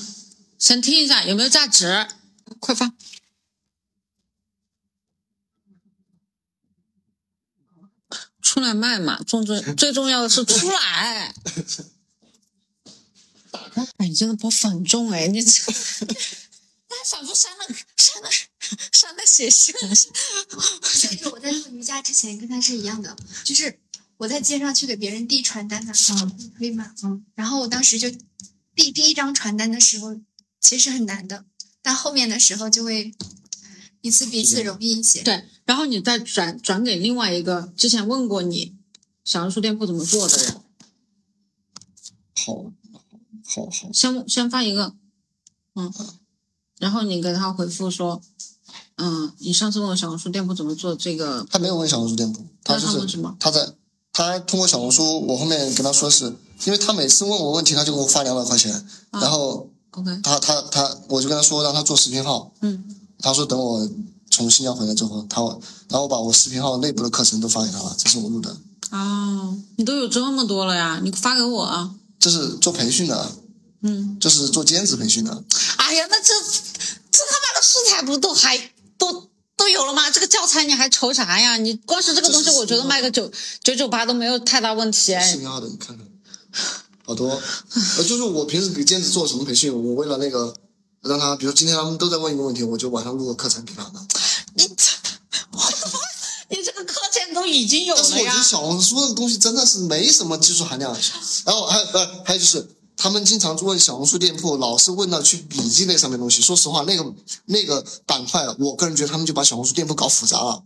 [0.58, 2.08] 先听一下有没有价值，
[2.60, 2.94] 快发。
[8.42, 11.34] 出来卖嘛，重最 最重要的是出来。
[13.98, 15.52] 哎，你真的播很重哎，你这，
[16.90, 17.66] 那反复删了
[17.98, 18.30] 删了
[18.92, 19.76] 删了写信。
[19.76, 23.80] 就是我在做瑜伽之前跟他是一样的，就是
[24.16, 26.26] 我在街上去给别人递传单的时候，
[26.58, 26.96] 可以吗？
[27.04, 27.26] 嗯。
[27.36, 28.10] 然后我当时就
[28.74, 30.18] 递第一张传单的时候，
[30.60, 31.46] 其实很难的，
[31.82, 33.14] 但后面的时候就会
[34.02, 35.22] 一次比一次容易一些。
[35.24, 38.76] 对，然后你再转转给另外一个之前问过你
[39.24, 40.54] 小红书店铺怎么做的人，
[42.36, 42.72] 好，
[43.46, 44.94] 好好，先先发一个，
[45.76, 45.94] 嗯，
[46.80, 48.22] 然后你给他回复说，
[48.96, 53.74] 嗯，你上次问我小红书店铺怎么做这个，他没有问小红书店铺，他是他问什么他在
[54.12, 56.36] 他通过小红书，我后面跟他说是，
[56.66, 58.74] 因为他每次问我问题，他就给我发两百块钱，
[59.12, 59.22] 啊。
[59.22, 62.84] 然后 OK，他他他，我就跟他说让他做视频号，嗯，
[63.20, 63.90] 他说等我
[64.30, 65.42] 从新疆回来之后，他
[65.90, 68.56] 然后我把我视频号内部的课程都发给他了，这是我录的，
[68.92, 73.32] 哦，你都有这么多了呀，你发给我啊，这是做培训的，
[73.82, 75.44] 嗯，这是做兼职培训的，
[75.78, 76.34] 哎呀，那这
[77.12, 78.56] 这他妈的素材不都还
[79.00, 80.12] 都都有了吗？
[80.12, 81.58] 这个教材你还愁啥呀？
[81.58, 83.32] 你光是这个东西，我觉得卖个九
[83.64, 85.38] 九九八都没有太大问题哎视。
[85.38, 86.06] 频号的你看看，
[87.08, 90.54] 好多，呃，就是我平时给兼职做什么培训，我为了那个
[91.04, 94.06] 让他，比如今天他们都在问一个问题，我就晚上录个课程给他们。
[94.56, 94.92] 你这，
[95.54, 95.64] 我！
[96.50, 98.44] 你这个课件都已经有了但是我觉得。
[98.44, 100.94] 小红书这个东西真的是没什么技术含量。
[101.46, 106.42] 然后还有呃还有就是，他们经常问小红书店铺，老是问到去笔记那上面东西。
[106.42, 107.14] 说实话，那个
[107.46, 110.64] 那个板块，我个人觉得他们就把小红书店铺搞复杂了。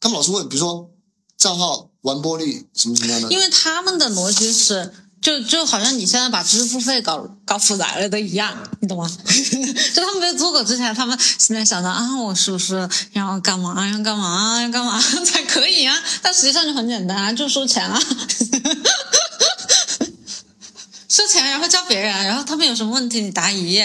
[0.00, 0.90] 他们老是问，比如说
[1.36, 4.92] 账号完播率什么什么样的，因为他们的逻辑是，
[5.22, 9.08] 就就好像你现在把知识付费搞搞复杂了的一样，你懂吗？
[9.94, 15.96] 就他们没有做过之前，他们现在想着啊，我是不是要干嘛要干嘛要干嘛 才可以啊？
[16.20, 17.98] 但实际上就很简单啊，就收钱啊，
[21.08, 23.78] 收钱然后教别人，然后他们有什么问题你答疑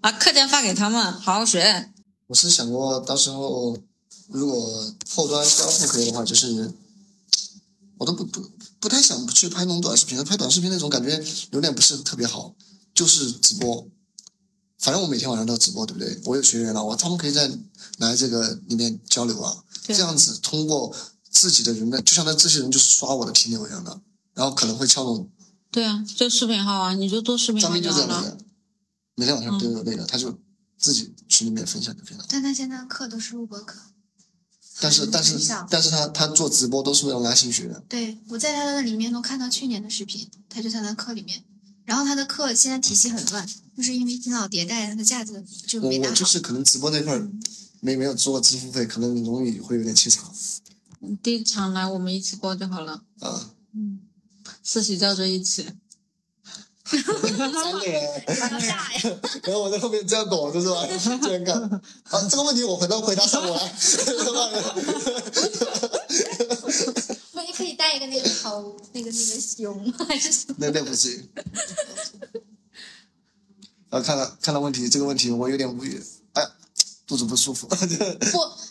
[0.00, 1.90] 啊，课件发给他们，好好学。
[2.28, 3.76] 我是想过到时候
[4.28, 6.72] 如果后端交付可以的话，就是
[7.98, 8.40] 我都不不
[8.80, 11.22] 不太想去拍那种短视频，拍短视频那种感觉
[11.52, 12.54] 有点不是特别好，
[12.94, 13.86] 就是直播。
[14.78, 16.18] 反正我每天晚上都直播，对不对？
[16.24, 17.50] 我有学员了，我他们可以在
[17.98, 20.96] 来这个里面交流啊，这样子通过
[21.30, 24.00] 自己的人的，就像那这些人就是刷我的停留一样的，
[24.32, 25.30] 然后可能会撬动。
[25.70, 28.14] 对啊，就视频号啊，你就做视频张斌号就好了。
[28.16, 28.44] 就这样子，
[29.16, 30.38] 每天晚上都嗯有那个，他就
[30.78, 32.24] 自己群里面分享就可以了。
[32.28, 33.78] 但他现在课都是录播课。
[34.80, 37.82] 但是但是但是他他做直播都是为了拉新学员。
[37.88, 41.42] 对，我在他的里面能看到去年的视频，他就在他课里面。
[41.84, 43.44] 然后他的课现在体系很乱，
[43.76, 46.10] 就是因为电脑迭代，他的架子就没打好。
[46.10, 47.28] 我就是可能直播那块儿
[47.80, 50.32] 没没有做过支付费，可能容易会有点气场
[51.22, 53.50] 第一场来我们一起播就好了，啊。
[53.74, 54.00] 嗯
[54.62, 55.66] 四喜叫着一起。
[56.90, 59.00] 三个人，玩到炸呀！
[59.44, 60.86] 然后我在后面这样躲着是吧？
[61.22, 63.72] 这样干啊，这个问题我回答回答上我来。
[67.32, 70.54] 我你可以带一个那个头，那个那个熊，还是什么？
[70.58, 71.28] 那那不行。
[73.88, 76.02] 然后看到看到问题这个问题，我有点无语，
[76.34, 76.42] 哎，
[77.06, 77.66] 肚子不舒服。
[77.66, 77.76] 不，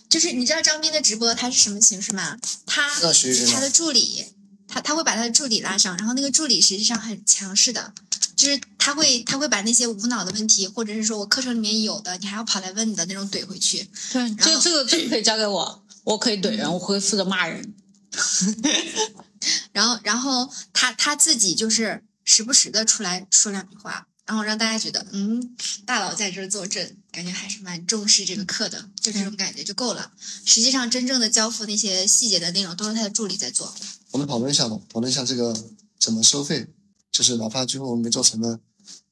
[0.09, 2.37] 就是你知道张斌的直播他是什么形式吗？
[2.65, 4.25] 他他的助理，
[4.67, 7.93] 他他会把他的助理拉上，然后那个助理实际上很强势的，
[8.39, 13.85] 就是他会他会把那些无脑的问题，或者是说我课程里面有的，你还要跑来问的那种怼回去。
[14.13, 17.73] 对，这后这个这个可以交给我，我可以怼人，我会负责骂人。
[19.73, 30.13] 然后，然后他他自己就是时不时的出来说两句话，然后让大家觉得，嗯，大佬在这儿坐镇，感觉还是蛮重视这个课的，就这种感觉就够了。
[30.45, 33.75] 实际上，真正的交付那些细节的内容，都是他的助理在做。
[34.11, 35.53] 我们讨论一下吧，讨论一下这个
[35.99, 36.67] 怎么收费，
[37.11, 38.59] 就是哪怕最后没做成的，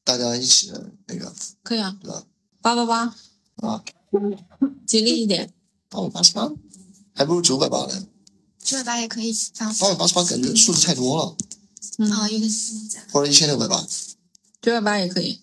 [0.04, 1.34] 大家一起的那个，
[1.64, 2.24] 可以啊，对吧？
[2.62, 3.16] 八八八，
[3.68, 3.84] 啊，
[4.86, 5.54] 吉利一点。
[5.90, 6.52] 八百八十八，
[7.14, 8.08] 还不如九百八呢。
[8.62, 11.36] 九百八也可以发八百八十八感觉数字太多了，
[11.98, 13.00] 嗯，好，有点复杂。
[13.12, 13.88] 或者一千六百八。
[14.62, 15.40] 九百八也可以。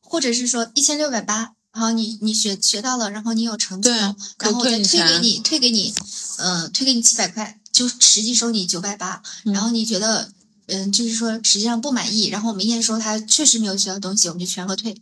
[0.00, 4.14] 或者是说一千六百八，然后你你学学到了，然后你有成就，然
[4.52, 5.94] 后我再退给你退给你，
[6.38, 10.30] 呃，退给你七百块，就实际收你九百八，嗯然后你觉得，
[10.66, 15.00] 嗯，就是说实际上不满意，然后我们验收他确实没有学到东西，我们就全额退。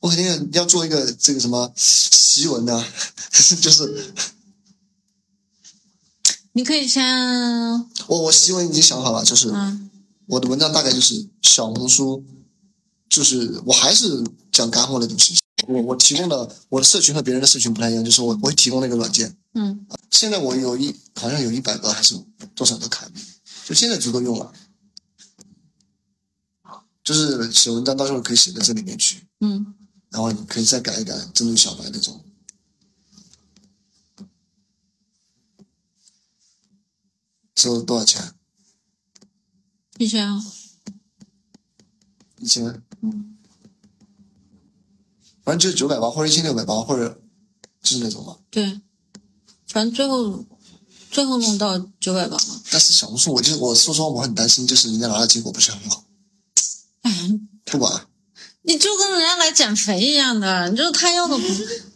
[0.00, 2.84] 我肯定要做一个这个什么檄文的，
[3.60, 4.12] 就是
[6.52, 7.02] 你可以先，
[8.06, 9.90] 我我檄文已经想好了，就是嗯
[10.26, 12.24] 我的文章大概就是小红书，
[13.08, 15.36] 就是我还是讲干货的东西。
[15.68, 19.36] 我我提供的我的社群和别人的社群不太一样，就是我我会提供那个软件。
[19.54, 22.18] 嗯，现在我有一好像有一百个还是
[22.54, 23.08] 多少个卡，
[23.64, 24.52] 就现在足够用了。
[27.02, 29.74] 就是写文章到时候可以写在这里面去，嗯，
[30.10, 32.24] 然后你可以再改一改，针对小白那种。
[37.56, 38.32] 收多少钱？
[39.98, 40.40] 一千啊，
[42.38, 42.82] 一千。
[45.50, 47.20] 反正就是九百八或者一千六百八，或者
[47.82, 48.36] 就是那种嘛。
[48.52, 48.80] 对，
[49.66, 50.44] 反正最后
[51.10, 52.62] 最后弄到九百八嘛。
[52.70, 56.04] 但是小红书，我就我说实话，我很担心，就是人家拿的结果不是很好。
[57.02, 57.12] 哎，
[57.64, 58.06] 不管，
[58.62, 61.44] 你就跟人家来减肥一样的，你就是他要的不，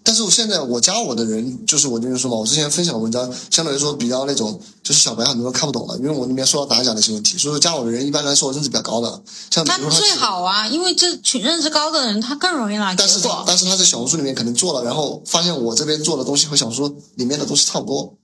[0.07, 13.45] 但是我现在我加我的人，就是我就是说嘛，我之前分享的文章相对来说比较那种，就是小白很多人看不懂了，因为我里面说到打假的一些问题，所以说加我的人一般来说认知比较高的，像他写好啊，因为这群认知高的人，他更容易拿结但是他。
[13.47, 18.19] 但是他在小红书里面可能做了，然后发现我这边做的东西和小红书里面的东西差不多，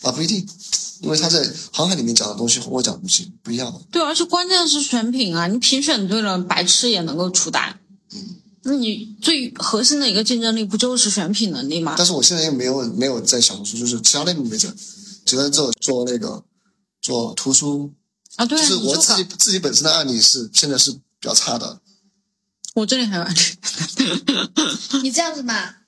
[0.00, 0.48] 啊不一定，
[1.02, 3.82] 因为他在航海里面讲的东西和我讲的东西不一样。
[3.92, 7.76] 对，而且关键是选品啊，你品选对了，白痴也能够出单。
[8.62, 11.94] 那你最核心的一个竞争力不就是选品能力吗？
[11.96, 14.74] 但是我现在又没有没有在小红书，就是其他类目没整，
[15.24, 16.44] 只在做做那个
[17.00, 17.92] 做图书，
[18.36, 21.80] 啊，对啊，就是我自己自己本身的案例是现在是比较差的。
[22.74, 23.38] 我这里还有案例，
[25.02, 25.82] 你这样子吧，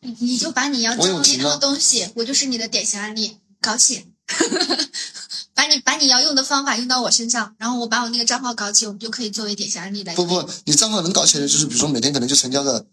[0.00, 4.04] 你你就把你要我教的那套东西，我就是你的典型案例，搞起。
[5.56, 10.14] 把你把你要用的方法用到我身上，然后我把我那个账号搞起，我们就可以作为典型案例来。
[10.14, 12.86] 不不，你账号能搞起来，就是比如说每天可能就成交个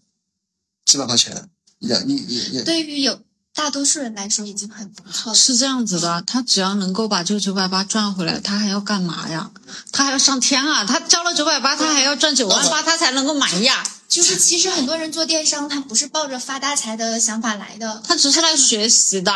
[0.85, 1.49] 几百块钱，
[1.79, 2.63] 一两一一一。
[2.63, 3.19] 对于有
[3.53, 5.37] 大多数人来说已经很不错了。
[5.37, 9.51] 是这样子的，他只要能够把这个九百八赚回来，他还要干嘛呀？
[9.91, 10.85] 他还要上天啊！
[10.85, 13.83] 他交了九百八，他还要赚九万八，他才能够满意啊！
[14.07, 19.33] 就是其实很多人做电商，他不是抱着发大财的想法来的，他只是来学习的，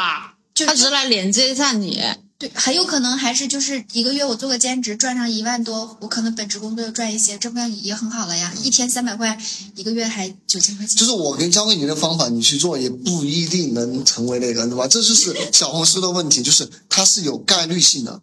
[0.53, 2.01] 就他只是来连接一下你。
[2.39, 8.53] 对，很有可能还是就是一个月我做个兼职赚上一万多，我可能本职工作又赚一些，这不样也很好了呀。
[8.61, 9.35] 一天三百块，
[9.75, 10.95] 一个月还九千块钱。
[10.97, 14.87] 就是我给你教给你的方法，你去做也不一定能成为那个，对吧？
[14.87, 18.21] 这就是小红书的问题，就是它是有概率性的，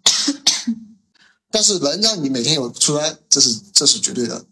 [1.50, 4.44] 但是能让你每天有出来，这是这是绝对的。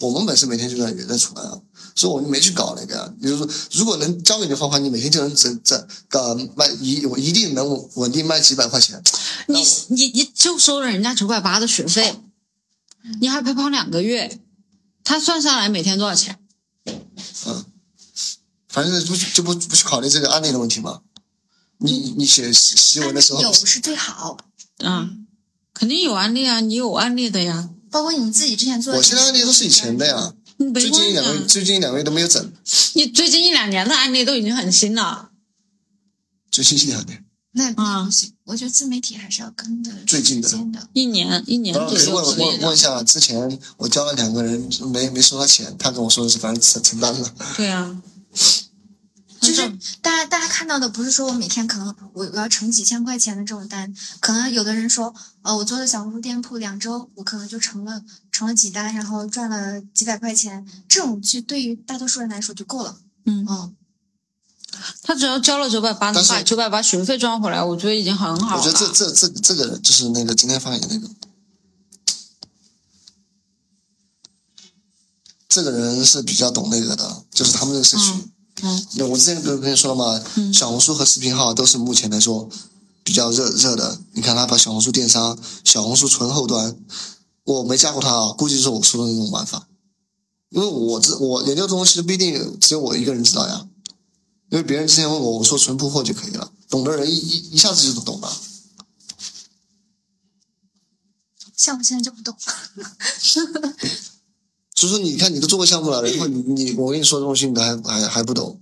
[0.00, 1.60] 我们本身每天就在也在出来啊，
[1.94, 9.02] 所以我就没去搞那个也就是说，如果能教给你的方法，你每天就能整整个卖一，我一定能稳定卖几百块钱。
[9.48, 12.20] 你你你就收了人家九百八的学费，
[13.20, 14.40] 你还陪跑两个月，
[15.02, 16.38] 他算下来每天多少钱？
[17.46, 17.64] 嗯。
[18.68, 21.00] 反正不就不不去考虑这个案例的问题嘛。
[21.78, 24.36] 你你写习文的时候，有是最好，
[24.78, 25.26] 嗯，
[25.72, 28.98] 肯定有案例啊，你有案例的呀，包括你自己之前做的。
[28.98, 30.34] 我现在案例都是以前的呀，
[30.74, 31.46] 最近一两个月，。
[31.46, 32.52] 最近一两个月都没有整，
[32.94, 35.30] 你最近一两年的案例都已经很新了，
[36.50, 37.24] 最近一两年。
[37.52, 40.48] 那啊不行，我觉得自媒体还是要跟的最近的。
[40.92, 42.38] 一年一年左右可以问。
[42.38, 47.34] 问问一下，之前我教了两个人没没收到钱，他跟我说的是反正承承担了。
[47.56, 48.00] 对啊，
[49.40, 49.68] 就是
[50.02, 62.98] 大家大家看到的不是说我每天可能我我要成几千块钱的这种单，可能有的人说，呃，我做的小红书店铺两周，我可能就成了成了几单，然后赚了几百块钱，这种就对于大多数人来说就够了。
[63.24, 63.76] 嗯嗯，
[65.02, 68.62] 他只要交了九百八，能但是把九百八学费赚回来，我觉得已经很好了。
[68.62, 71.08] 我觉得这这这这个人就是那个今天发言那个，
[75.48, 78.10] 这个人是比较懂那个的，就是他们这个社区。
[78.12, 78.32] 嗯
[78.92, 80.24] 因为我之前不是跟你说了吗？
[80.36, 82.48] 嗯小红书和视频号都是目前来说
[83.02, 84.00] 比较热热的。
[84.12, 86.76] 你看他把小红书电商、小红书纯后端，
[87.44, 89.68] 我没加过他啊，估计是我说的那种玩法。
[90.50, 93.68] 因为我这我研究这东西不一定只有我一个人知道呀，
[94.50, 98.36] 因为别人之前问我，我说纯铺货就可以了，懂的人一一一下子就懂了。
[101.54, 102.36] 像我现在就不懂。
[104.78, 108.60] 就是说，你看你都做过项目了，然后你你我跟你说的东西你都还还还不懂，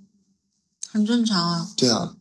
[0.91, 1.71] 很正常啊。
[1.77, 2.17] 对啊，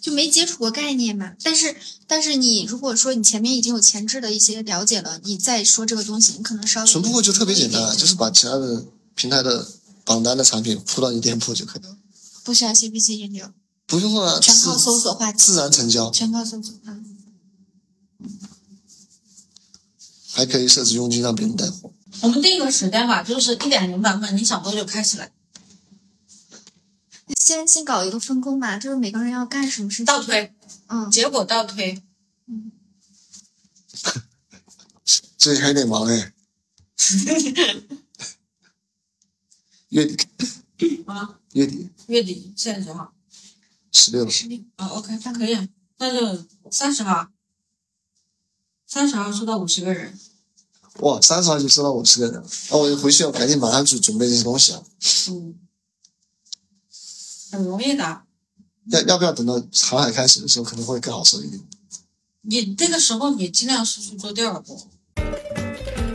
[0.00, 1.34] 就没接触过概念嘛。
[1.42, 1.76] 但是，
[2.06, 9.68] 但是你如果说你前面已经有前置的一些了解了，你再说这个东西，你可能稍微存铺货就特别简单，就是把其他的平台的
[10.06, 11.98] 榜单的产品铺到你店铺就可以了，
[12.42, 13.44] 不需要 CPC 研究，
[13.86, 16.74] 不用啊，全靠搜索化自然成交，全靠搜索。
[16.86, 17.04] 嗯，
[20.32, 21.92] 还可以设置佣金让别人带货。
[22.22, 25.32] 我们定个时间吧，就是一点零版本，你想多久开起来？
[27.40, 30.06] 先先搞一个分工吧，就是每个人要干什么事情。
[30.06, 30.54] 倒推，
[30.86, 32.02] 嗯，结果倒推。
[32.46, 32.72] 嗯
[35.38, 36.32] 这还有点忙哎。
[39.90, 40.18] 月底，
[41.06, 43.14] 啊，月底月底现在几号？
[43.92, 45.66] 十六，十六啊，OK，可以，啊，
[45.98, 47.28] 那就三十号。
[48.86, 50.18] 三十号收到五十个人，
[50.98, 54.82] 哇，三十号就收到五十个人，那我回去要赶紧马上去准备这些东西啊。
[55.30, 55.54] 嗯，
[57.52, 58.22] 很容易的。
[58.90, 61.62] 要要不要等到航海开始的时候，可能会更好受一点？
[62.42, 64.88] 你这个时候你尽量是去做第二步。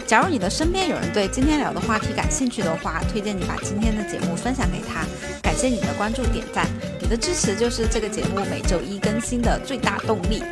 [0.05, 5.07] 假如你的身边有人对今天聊的话题感兴趣的话，推荐你把今天的节目分享给他。
[5.41, 6.69] 感谢你的关注点赞，
[7.01, 10.43] 你的支持就是这个节目每周一更新的最大动力。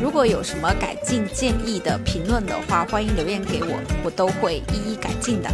[0.00, 5.50] 如果有什么改进建议的评论的话，欢迎留言给我，我都会一一改进的。